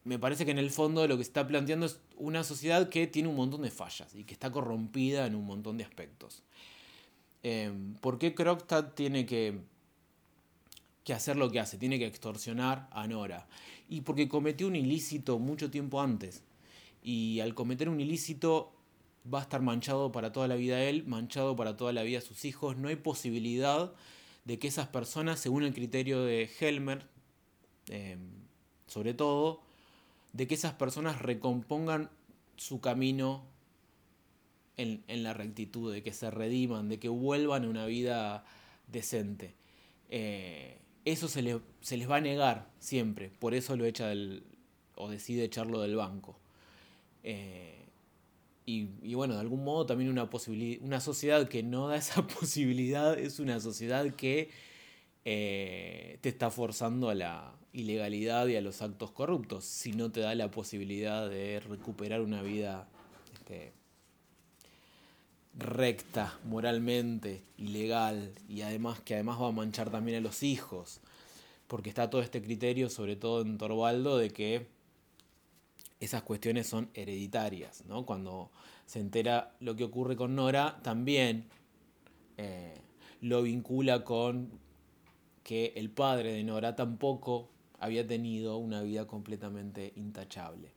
me 0.06 0.18
parece 0.18 0.46
que 0.46 0.52
en 0.52 0.60
el 0.60 0.72
fondo 0.72 1.06
lo 1.08 1.18
que 1.18 1.24
está 1.24 1.46
planteando 1.46 1.86
es 1.86 2.00
una 2.16 2.44
sociedad 2.44 2.88
que 2.88 3.08
tiene 3.08 3.28
un 3.28 3.36
montón 3.36 3.64
de 3.64 3.72
fallas 3.72 4.16
y 4.16 4.24
que 4.24 4.34
está 4.34 4.52
corrompida 4.52 5.26
en 5.26 5.36
un 5.36 5.46
montón 5.46 5.78
de 5.78 5.84
aspectos. 5.84 6.44
Eh, 7.44 7.72
¿Por 8.02 8.18
qué 8.18 8.34
Krogstad 8.34 8.94
tiene 8.94 9.26
que 9.26 9.60
que 11.06 11.14
hacer 11.14 11.38
lo 11.38 11.50
que 11.50 11.60
hace, 11.62 11.78
tiene 11.78 12.00
que 12.00 12.08
extorsionar 12.08 12.90
a 12.92 13.08
Nora. 13.08 13.48
Y 13.88 14.02
porque 14.02 14.28
cometió 14.28 14.68
un 14.68 14.76
ilícito 14.76 15.40
mucho 15.40 15.70
tiempo 15.70 16.02
antes. 16.02 16.44
Y 17.04 17.40
al 17.40 17.54
cometer 17.54 17.88
un 17.88 18.02
ilícito 18.02 18.74
va 19.32 19.40
a 19.40 19.44
estar 19.44 19.62
manchado 19.62 20.12
para 20.12 20.34
toda 20.34 20.48
la 20.48 20.56
vida 20.56 20.84
él, 20.84 21.06
manchado 21.06 21.56
para 21.56 21.78
toda 21.78 21.94
la 21.94 22.02
vida 22.02 22.22
sus 22.22 22.44
hijos. 22.44 22.76
No 22.76 22.88
hay 22.88 22.96
posibilidad 22.96 23.94
de 24.46 24.58
que 24.58 24.68
esas 24.68 24.88
personas, 24.88 25.40
según 25.40 25.64
el 25.64 25.76
criterio 25.76 26.24
de 26.24 26.50
Helmer, 26.60 27.08
em, 27.90 28.20
sobre 28.88 29.14
todo, 29.14 29.62
de 30.36 30.48
que 30.48 30.56
esas 30.56 30.74
personas 30.74 31.22
recompongan 31.22 32.10
su 32.58 32.82
camino 32.82 33.46
en, 34.76 35.24
la 35.24 35.34
rectitud, 35.34 35.94
de 35.94 36.04
que 36.04 36.12
se 36.12 36.30
rediman, 36.30 36.90
de 36.90 37.00
que 37.00 37.08
vuelvan 37.08 37.64
a 37.64 37.70
una 37.70 37.86
vida 37.86 38.44
decente. 38.88 39.56
Eh, 40.10 40.78
eso 41.06 41.30
se, 41.30 41.42
les 41.42 42.10
va 42.10 42.18
a 42.18 42.22
negar 42.22 42.70
siempre, 42.80 43.30
por 43.40 43.54
eso 43.54 43.78
lo 43.78 43.86
echa 43.86 44.08
del, 44.08 44.44
o 44.96 45.10
decide 45.10 45.46
echarlo 45.46 45.80
del 45.80 45.96
banco. 45.96 46.38
Eh, 47.24 47.86
y, 48.66 49.14
bueno, 49.14 49.36
de 49.36 49.40
algún 49.40 49.64
modo 49.64 49.86
también 49.86 50.10
una, 50.10 50.30
una 50.82 51.00
sociedad 51.00 51.48
que 51.48 51.64
no 51.64 51.88
da 51.88 51.96
esa 51.96 52.28
posibilidad 52.40 53.18
es 53.18 53.40
una 53.40 53.62
sociedad 53.62 54.14
que 54.16 54.50
eh, 55.26 56.20
te 56.22 56.30
está 56.30 56.52
forzando 56.52 57.10
a 57.10 57.16
la 57.16 57.56
ilegalidad 57.74 58.48
y 58.48 58.56
a 58.56 58.62
los 58.62 58.82
actos 58.82 59.12
corruptos, 59.12 59.66
si 59.66 59.92
no 59.92 60.12
te 60.12 60.22
da 60.22 60.36
la 60.36 60.52
posibilidad 60.52 61.30
de 61.30 61.60
recuperar 61.60 62.22
una 62.22 62.42
vida 62.42 62.88
este, 63.34 63.74
recta 65.58 66.38
moralmente 66.44 67.44
y 67.58 67.68
legal 67.70 68.34
y 68.48 68.62
además 68.62 69.00
que 69.00 69.16
además 69.16 69.42
va 69.42 69.48
a 69.48 69.52
manchar 69.52 69.90
también 69.90 70.18
a 70.18 70.22
los 70.22 70.44
hijos 70.44 71.00
porque 71.68 71.90
está 71.90 72.10
todo 72.10 72.22
este 72.22 72.42
criterio 72.42 72.90
sobre 72.90 73.16
todo 73.16 73.42
en 73.42 73.58
Torvaldo 73.58 74.18
de 74.18 74.32
que 74.32 74.68
esas 76.00 76.24
cuestiones 76.24 76.68
son 76.68 76.90
hereditarias 76.94 77.86
¿no? 77.86 78.06
cuando 78.06 78.52
se 78.86 79.00
entera 79.00 79.56
lo 79.62 79.76
que 79.76 79.86
ocurre 79.86 80.18
con 80.18 80.36
Nora 80.36 80.80
también 80.84 81.46
eh, 82.38 82.74
lo 83.22 83.42
vincula 83.42 84.04
con 84.04 84.60
que 85.46 85.74
el 85.76 85.92
padre 85.92 86.34
de 86.34 86.44
Nora 86.44 86.76
tampoco 86.76 87.50
había 87.80 88.06
tenido 88.08 88.58
una 88.58 88.82
vida 88.82 89.06
completamente 89.06 89.94
intachable. 89.96 90.72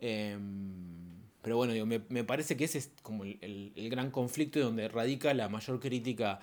Em, 0.00 1.18
pero 1.42 1.56
bueno, 1.56 1.74
me, 1.84 2.24
parece 2.24 2.56
que 2.56 2.66
ese 2.66 2.78
es 2.78 2.92
como 3.02 3.24
el, 3.24 3.72
gran 3.90 4.12
conflicto 4.12 4.60
y 4.60 4.62
donde 4.62 4.86
radica 4.86 5.34
la 5.34 5.48
mayor 5.48 5.80
crítica 5.80 6.38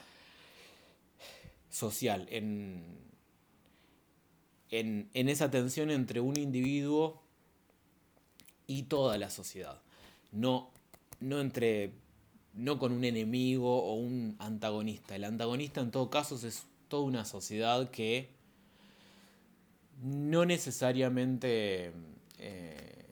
social, 1.70 2.28
en, 2.32 2.84
en, 4.70 5.30
esa 5.30 5.50
tensión 5.50 5.90
entre 5.90 6.20
un 6.20 6.38
individuo 6.38 7.22
y 8.68 8.84
toda 8.84 9.18
la 9.18 9.30
sociedad. 9.30 9.80
No, 10.34 10.70
no 11.22 11.40
entre 11.40 11.94
no 12.56 12.78
con 12.78 12.92
un 12.92 13.06
enemigo 13.06 13.86
o 13.86 13.94
un 13.94 14.36
antagonista. 14.40 15.16
El 15.16 15.24
antagonista 15.24 15.80
en 15.80 15.92
todo 15.92 16.10
caso 16.10 16.36
es 16.36 16.66
toda 16.88 17.04
una 17.04 17.26
sociedad 17.26 17.90
que 17.90 18.30
no 20.02 20.46
necesariamente 20.46 21.92
eh, 22.40 23.06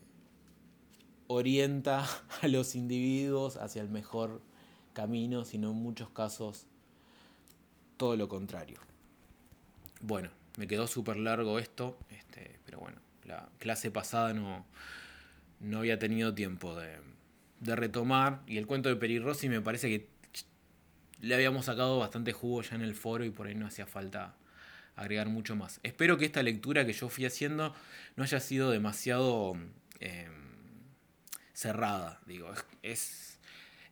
orienta 1.28 2.06
a 2.42 2.48
los 2.48 2.76
individuos 2.76 3.58
hacia 3.58 3.82
el 3.82 3.90
mejor 3.90 4.42
camino, 4.94 5.46
sino 5.46 5.72
en 5.72 5.78
muchos 5.78 6.10
casos 6.10 6.68
todo 7.98 8.16
lo 8.16 8.28
contrario. 8.28 8.80
Bueno, 10.02 10.30
me 10.58 10.68
quedó 10.68 10.88
súper 10.88 11.18
largo 11.18 11.60
esto, 11.60 11.98
este, 12.10 12.60
pero 12.66 12.80
bueno, 12.80 12.98
la 13.26 13.50
clase 13.60 13.92
pasada 13.92 14.34
no, 14.34 14.66
no 15.60 15.80
había 15.80 15.98
tenido 15.98 16.34
tiempo 16.34 16.76
de, 16.76 16.98
de 17.60 17.76
retomar 17.76 18.42
y 18.48 18.58
el 18.58 18.68
cuento 18.68 18.90
de 18.90 18.96
Peri 18.96 19.20
Rossi 19.20 19.50
me 19.50 19.62
parece 19.62 19.90
que 19.90 20.08
le 21.22 21.36
habíamos 21.36 21.66
sacado 21.66 22.00
bastante 22.00 22.34
jugo 22.34 22.62
ya 22.62 22.76
en 22.76 22.82
el 22.82 22.96
foro 22.96 23.24
y 23.26 23.30
por 23.30 23.48
ahí 23.48 23.56
no 23.56 23.68
hacía 23.68 23.86
falta 23.86 24.36
agregar 24.96 25.28
mucho 25.28 25.56
más. 25.56 25.80
Espero 25.84 26.18
que 26.18 26.26
esta 26.26 26.44
lectura 26.44 26.86
que 26.86 26.94
yo 26.94 27.10
fui 27.10 27.26
haciendo 27.26 27.74
no 28.16 28.24
haya 28.24 28.40
sido 28.40 28.72
demasiado 28.72 29.58
em, 30.00 30.32
cerrada. 31.54 32.20
Digo, 32.26 32.52
es, 32.82 33.40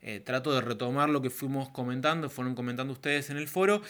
eh, 0.02 0.20
trato 0.20 0.54
de 0.54 0.62
retomar 0.62 1.10
lo 1.10 1.22
que 1.22 1.30
fuimos 1.30 1.70
comentando, 1.70 2.30
fueron 2.30 2.56
comentando 2.56 2.94
ustedes 2.94 3.30
en 3.30 3.38
el 3.38 3.48
foro. 3.48 3.82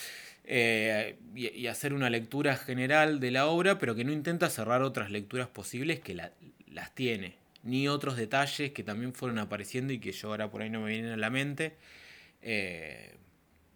Eh, 0.46 1.16
y, 1.36 1.68
hacer 1.68 1.94
una 1.94 2.10
lectura 2.10 2.58
general 2.58 3.22
de 3.22 3.32
la 3.32 3.48
obra, 3.48 3.80
pero 3.80 3.96
que 3.96 4.04
no 4.04 4.12
intenta 4.12 4.50
cerrar 4.50 4.82
otras 4.82 5.10
lecturas 5.10 5.48
posibles 5.48 6.02
que 6.02 6.16
las 6.16 6.96
tiene, 6.96 7.36
ni 7.64 7.88
otros 7.88 8.18
detalles 8.18 8.72
que 8.72 8.84
también 8.84 9.14
fueron 9.14 9.40
apareciendo 9.40 9.94
y 9.94 10.00
que 10.00 10.12
yo 10.12 10.30
ahora 10.30 10.50
por 10.52 10.62
ahí 10.62 10.70
no 10.70 10.82
me 10.82 10.90
vienen 10.90 11.14
a 11.14 11.18
la 11.18 11.30
mente, 11.30 11.76
eh, 12.42 13.16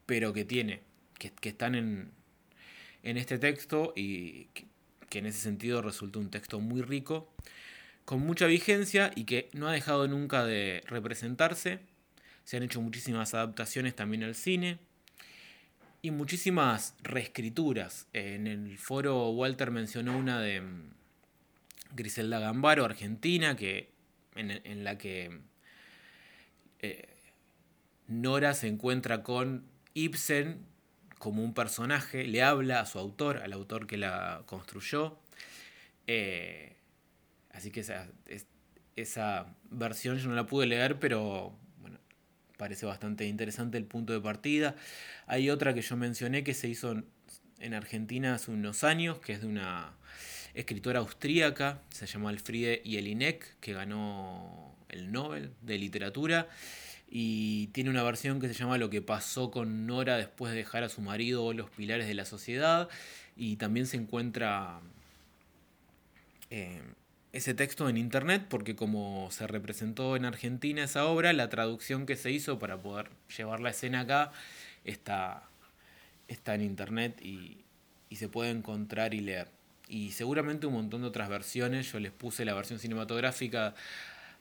pero 0.08 0.34
que 0.34 0.46
tiene, 0.46 0.82
que, 1.20 1.32
están 1.50 1.76
en, 1.76 2.12
en, 3.04 3.18
este 3.18 3.38
texto 3.38 3.94
y 3.96 4.46
que, 5.10 5.20
en 5.20 5.28
ese 5.28 5.40
sentido 5.40 5.84
resulta 5.84 6.18
un 6.18 6.32
texto 6.32 6.60
muy 6.60 6.82
rico, 6.82 7.32
con 8.06 8.22
mucha 8.22 8.48
vigencia 8.48 9.12
y 9.16 9.26
que 9.26 9.50
no 9.54 9.68
ha 9.68 9.74
dejado 9.74 10.08
nunca 10.08 10.46
de 10.46 10.82
representarse. 10.88 11.80
Se 12.46 12.56
han 12.56 12.64
hecho 12.64 12.82
muchísimas 12.82 13.34
adaptaciones 13.34 13.96
también 13.96 14.24
al 14.24 14.34
cine 14.34 14.80
y 16.02 16.12
muchísimas 16.12 16.96
reescrituras. 17.04 18.08
En 18.14 18.48
el 18.48 18.78
foro 18.78 19.30
Walter 19.32 19.72
mencionó 19.72 20.18
una 20.18 20.40
de 20.40 20.64
Griselda 21.94 22.40
Gambaro, 22.40 22.86
argentina, 22.86 23.58
que, 23.58 23.90
en, 24.36 24.84
la 24.86 24.98
que 24.98 25.42
eh, 26.80 27.10
Nora 28.08 28.54
se 28.54 28.70
encuentra 28.70 29.22
con 29.22 29.66
Ibsen 29.98 30.66
como 31.18 31.44
un 31.44 31.54
personaje, 31.54 32.24
le 32.26 32.44
habla 32.44 32.80
a 32.80 32.86
su 32.86 33.00
autor, 33.00 33.38
al 33.38 33.54
autor 33.54 33.88
que 33.88 33.98
la 33.98 34.44
construyó. 34.46 35.18
Eh, 36.06 36.76
así 37.52 37.72
que 37.72 37.80
esa, 37.80 38.08
esa 38.96 39.56
versión 39.72 40.18
yo 40.18 40.30
no 40.30 40.36
la 40.36 40.46
pude 40.46 40.68
leer, 40.68 41.00
pero 41.00 41.58
bueno, 41.82 41.98
parece 42.58 42.86
bastante 42.86 43.26
interesante 43.26 43.78
el 43.78 43.86
punto 43.86 44.14
de 44.14 44.22
partida. 44.22 44.76
Hay 45.26 45.50
otra 45.50 45.74
que 45.74 45.82
yo 45.82 45.98
mencioné 45.98 46.44
que 46.44 46.54
se 46.54 46.68
hizo 46.68 47.04
en 47.60 47.74
Argentina 47.74 48.36
hace 48.36 48.52
unos 48.52 48.84
años, 48.84 49.18
que 49.18 49.34
es 49.34 49.42
de 49.42 49.48
una 49.48 49.94
escritora 50.54 51.00
austríaca, 51.00 51.82
se 51.90 52.06
llama 52.06 52.30
Alfriede 52.30 52.82
Jelinek, 52.86 53.60
que 53.60 53.74
ganó 53.74 54.76
el 54.90 55.12
Nobel 55.12 55.54
de 55.62 55.78
Literatura. 55.80 56.48
Y 57.10 57.68
tiene 57.68 57.90
una 57.90 58.04
versión 58.04 58.40
que 58.40 58.48
se 58.48 58.54
llama 58.54 58.78
Lo 58.78 58.90
que 58.90 59.02
pasó 59.02 59.50
con 59.52 59.88
Nora 59.88 60.18
después 60.18 60.52
de 60.52 60.58
dejar 60.58 60.84
a 60.84 60.90
su 60.90 61.02
marido 61.02 61.46
o 61.46 61.54
los 61.54 61.70
pilares 61.70 62.08
de 62.08 62.14
la 62.14 62.26
sociedad. 62.26 62.90
Y 63.36 63.56
también 63.58 63.86
se 63.86 63.98
encuentra 63.98 64.82
eh, 66.50 66.82
ese 67.32 67.54
texto 67.54 67.88
en 67.88 67.98
internet 67.98 68.46
porque 68.50 68.76
como 68.76 69.30
se 69.32 69.48
representó 69.48 70.16
en 70.16 70.26
Argentina 70.26 70.84
esa 70.84 71.06
obra, 71.06 71.34
la 71.34 71.50
traducción 71.50 72.06
que 72.06 72.16
se 72.16 72.32
hizo 72.32 72.60
para 72.60 72.82
poder 72.82 73.10
llevar 73.38 73.60
la 73.62 73.70
escena 73.70 74.02
acá 74.02 74.32
está, 74.84 75.44
está 76.28 76.56
en 76.56 76.62
internet 76.62 77.22
y, 77.22 77.64
y 78.10 78.16
se 78.18 78.28
puede 78.28 78.50
encontrar 78.50 79.14
y 79.14 79.22
leer 79.22 79.48
y 79.90 80.12
seguramente 80.12 80.68
un 80.68 80.74
montón 80.74 81.02
de 81.02 81.08
otras 81.08 81.30
versiones. 81.30 81.92
Yo 81.92 82.00
les 82.00 82.12
puse 82.12 82.46
la 82.46 82.54
versión 82.54 82.80
cinematográfica 82.80 83.76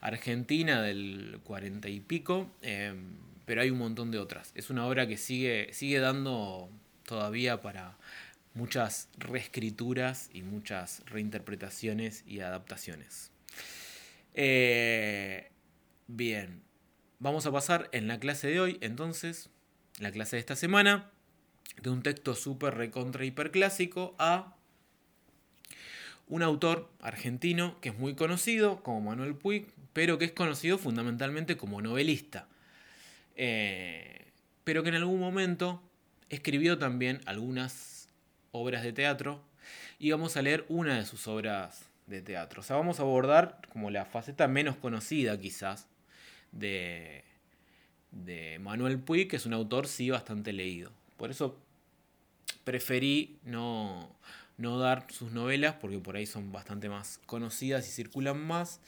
argentina 0.06 0.82
del 0.82 1.40
cuarenta 1.42 1.88
y 1.88 2.00
pico, 2.00 2.50
em, 2.62 3.16
pero 3.44 3.60
hay 3.60 3.70
un 3.70 3.78
montón 3.78 4.10
de 4.10 4.18
otras. 4.18 4.52
Es 4.54 4.70
una 4.70 4.86
obra 4.86 5.06
que 5.06 5.16
sigue, 5.16 5.68
sigue 5.72 5.98
dando 5.98 6.70
todavía 7.04 7.60
para 7.60 7.96
muchas 8.54 9.08
reescrituras 9.18 10.30
y 10.32 10.42
muchas 10.42 11.02
reinterpretaciones 11.06 12.24
y 12.26 12.40
adaptaciones. 12.40 13.32
Eh, 14.34 15.50
bien, 16.06 16.62
vamos 17.18 17.46
a 17.46 17.52
pasar 17.52 17.88
en 17.92 18.08
la 18.08 18.18
clase 18.20 18.48
de 18.48 18.60
hoy, 18.60 18.78
entonces, 18.80 19.50
la 19.98 20.12
clase 20.12 20.36
de 20.36 20.40
esta 20.40 20.56
semana, 20.56 21.10
de 21.82 21.90
un 21.90 22.02
texto 22.02 22.34
súper 22.34 22.74
recontra 22.74 23.24
hiperclásico 23.24 24.14
a 24.18 24.55
un 26.28 26.42
autor 26.42 26.90
argentino 27.00 27.80
que 27.80 27.90
es 27.90 27.98
muy 27.98 28.14
conocido 28.14 28.82
como 28.82 29.00
Manuel 29.00 29.34
Puig, 29.34 29.66
pero 29.92 30.18
que 30.18 30.26
es 30.26 30.32
conocido 30.32 30.78
fundamentalmente 30.78 31.56
como 31.56 31.80
novelista. 31.80 32.48
Eh, 33.36 34.26
pero 34.64 34.82
que 34.82 34.88
en 34.88 34.96
algún 34.96 35.20
momento 35.20 35.82
escribió 36.28 36.78
también 36.78 37.20
algunas 37.26 38.08
obras 38.50 38.82
de 38.82 38.92
teatro 38.92 39.42
y 39.98 40.10
vamos 40.10 40.36
a 40.36 40.42
leer 40.42 40.64
una 40.68 40.96
de 40.96 41.06
sus 41.06 41.28
obras 41.28 41.88
de 42.06 42.22
teatro. 42.22 42.60
O 42.60 42.64
sea, 42.64 42.76
vamos 42.76 42.98
a 42.98 43.02
abordar 43.02 43.60
como 43.68 43.90
la 43.90 44.04
faceta 44.04 44.48
menos 44.48 44.76
conocida 44.76 45.38
quizás 45.38 45.86
de, 46.52 47.24
de 48.10 48.58
Manuel 48.58 48.98
Puig, 48.98 49.28
que 49.28 49.36
es 49.36 49.46
un 49.46 49.52
autor 49.52 49.86
sí 49.86 50.10
bastante 50.10 50.52
leído. 50.52 50.90
Por 51.16 51.30
eso 51.30 51.58
preferí 52.64 53.38
no, 53.44 54.16
no 54.58 54.78
dar 54.78 55.06
sus 55.10 55.32
novelas, 55.32 55.74
porque 55.80 55.98
por 55.98 56.16
ahí 56.16 56.26
son 56.26 56.52
bastante 56.52 56.88
más 56.88 57.20
conocidas 57.26 57.86
y 57.88 57.90
circulan 57.90 58.38
más, 58.38 58.80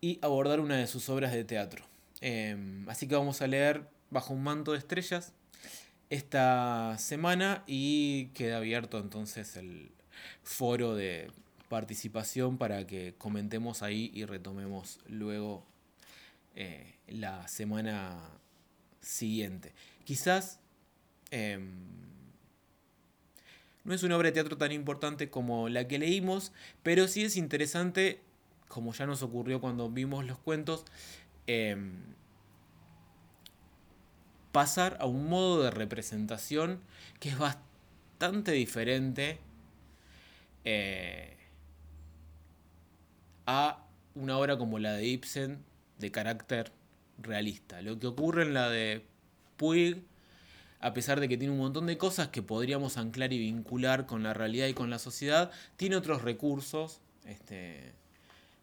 y 0.00 0.18
abordar 0.22 0.60
una 0.60 0.76
de 0.76 0.86
sus 0.86 1.08
obras 1.08 1.32
de 1.32 1.44
teatro. 1.44 1.84
Em, 2.20 2.88
así 2.88 3.06
que 3.06 3.14
vamos 3.14 3.42
a 3.42 3.46
leer 3.46 3.86
Bajo 4.10 4.32
un 4.32 4.42
manto 4.42 4.72
de 4.72 4.78
estrellas 4.78 5.34
esta 6.08 6.96
semana 6.98 7.62
y 7.66 8.28
queda 8.28 8.56
abierto 8.56 8.98
entonces 8.98 9.54
el 9.56 9.90
foro 10.42 10.94
de 10.94 11.30
participación 11.68 12.56
para 12.56 12.86
que 12.86 13.14
comentemos 13.18 13.82
ahí 13.82 14.10
y 14.14 14.24
retomemos 14.24 14.98
luego 15.06 15.66
eh, 16.54 16.94
la 17.06 17.46
semana 17.48 18.18
siguiente. 19.02 19.74
Quizás 20.04 20.58
em, 21.30 21.68
no 23.84 23.94
es 23.94 24.02
una 24.02 24.16
obra 24.16 24.28
de 24.28 24.32
teatro 24.32 24.56
tan 24.56 24.72
importante 24.72 25.30
como 25.30 25.68
la 25.68 25.88
que 25.88 25.98
leímos, 25.98 26.52
pero 26.82 27.08
sí 27.08 27.24
es 27.24 27.36
interesante, 27.36 28.20
como 28.68 28.92
ya 28.92 29.06
nos 29.06 29.22
ocurrió 29.22 29.60
cuando 29.60 29.88
vimos 29.88 30.26
los 30.26 30.38
cuentos, 30.38 30.84
em, 31.46 31.92
pasar 34.52 34.96
a 35.00 35.06
un 35.06 35.28
modo 35.28 35.62
de 35.62 35.70
representación 35.70 36.80
que 37.20 37.30
es 37.30 37.38
bastante 37.38 38.52
diferente 38.52 39.38
eh, 40.64 41.36
a 43.46 43.86
una 44.14 44.36
obra 44.36 44.58
como 44.58 44.78
la 44.78 44.92
de 44.92 45.06
Ibsen, 45.06 45.64
de 45.98 46.10
carácter 46.10 46.72
realista. 47.18 47.80
Lo 47.82 47.98
que 47.98 48.06
ocurre 48.06 48.42
en 48.42 48.54
la 48.54 48.68
de 48.68 49.04
Puig, 49.56 50.02
a 50.80 50.94
pesar 50.94 51.20
de 51.20 51.28
que 51.28 51.36
tiene 51.36 51.52
un 51.52 51.58
montón 51.58 51.86
de 51.86 51.98
cosas 51.98 52.28
que 52.28 52.42
podríamos 52.42 52.96
anclar 52.96 53.32
y 53.32 53.38
vincular 53.38 54.06
con 54.06 54.22
la 54.22 54.34
realidad 54.34 54.66
y 54.68 54.74
con 54.74 54.90
la 54.90 54.98
sociedad, 54.98 55.50
tiene 55.76 55.96
otros 55.96 56.22
recursos 56.22 57.00
este, 57.24 57.92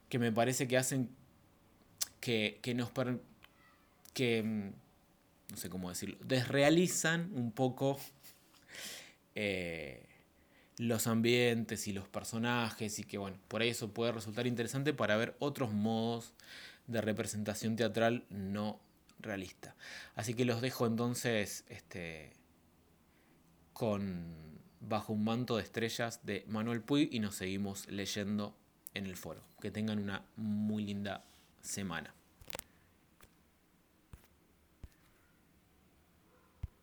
que 0.09 0.19
me 0.19 0.31
parece 0.31 0.67
que 0.67 0.77
hacen 0.77 1.09
que, 2.19 2.73
nos... 2.75 2.91
que, 4.13 4.43
mm, 4.43 4.69
no 5.51 5.57
sé 5.57 5.69
cómo 5.69 5.89
decirlo, 5.89 6.17
desrealizan 6.21 7.31
un 7.35 7.51
poco 7.51 7.99
eh, 9.35 10.03
los 10.77 11.07
ambientes 11.07 11.87
y 11.87 11.93
los 11.93 12.07
personajes 12.07 12.99
y 12.99 13.03
que 13.03 13.17
bueno, 13.17 13.37
por 13.47 13.61
ahí 13.61 13.69
eso 13.69 13.89
puede 13.89 14.11
resultar 14.11 14.47
interesante 14.47 14.93
para 14.93 15.17
ver 15.17 15.35
otros 15.39 15.71
modos 15.71 16.33
de 16.87 17.01
representación 17.01 17.75
teatral 17.75 18.23
no 18.29 18.79
realista. 19.19 19.75
Así 20.15 20.33
que 20.33 20.45
los 20.45 20.61
dejo 20.61 20.85
entonces 20.85 21.65
este, 21.69 22.33
con 23.73 24.43
Bajo 24.87 25.13
un 25.13 25.23
manto 25.23 25.57
de 25.57 25.63
estrellas 25.63 26.19
de 26.23 26.45
Manuel 26.47 26.81
Puig 26.81 27.09
y 27.11 27.19
nos 27.19 27.35
seguimos 27.35 27.87
leyendo 27.87 28.55
en 28.93 29.05
el 29.07 29.15
foro. 29.15 29.43
Que 29.59 29.71
tengan 29.71 29.97
una 29.99 30.25
muy 30.35 30.83
linda 30.83 31.25
semana. 31.61 32.13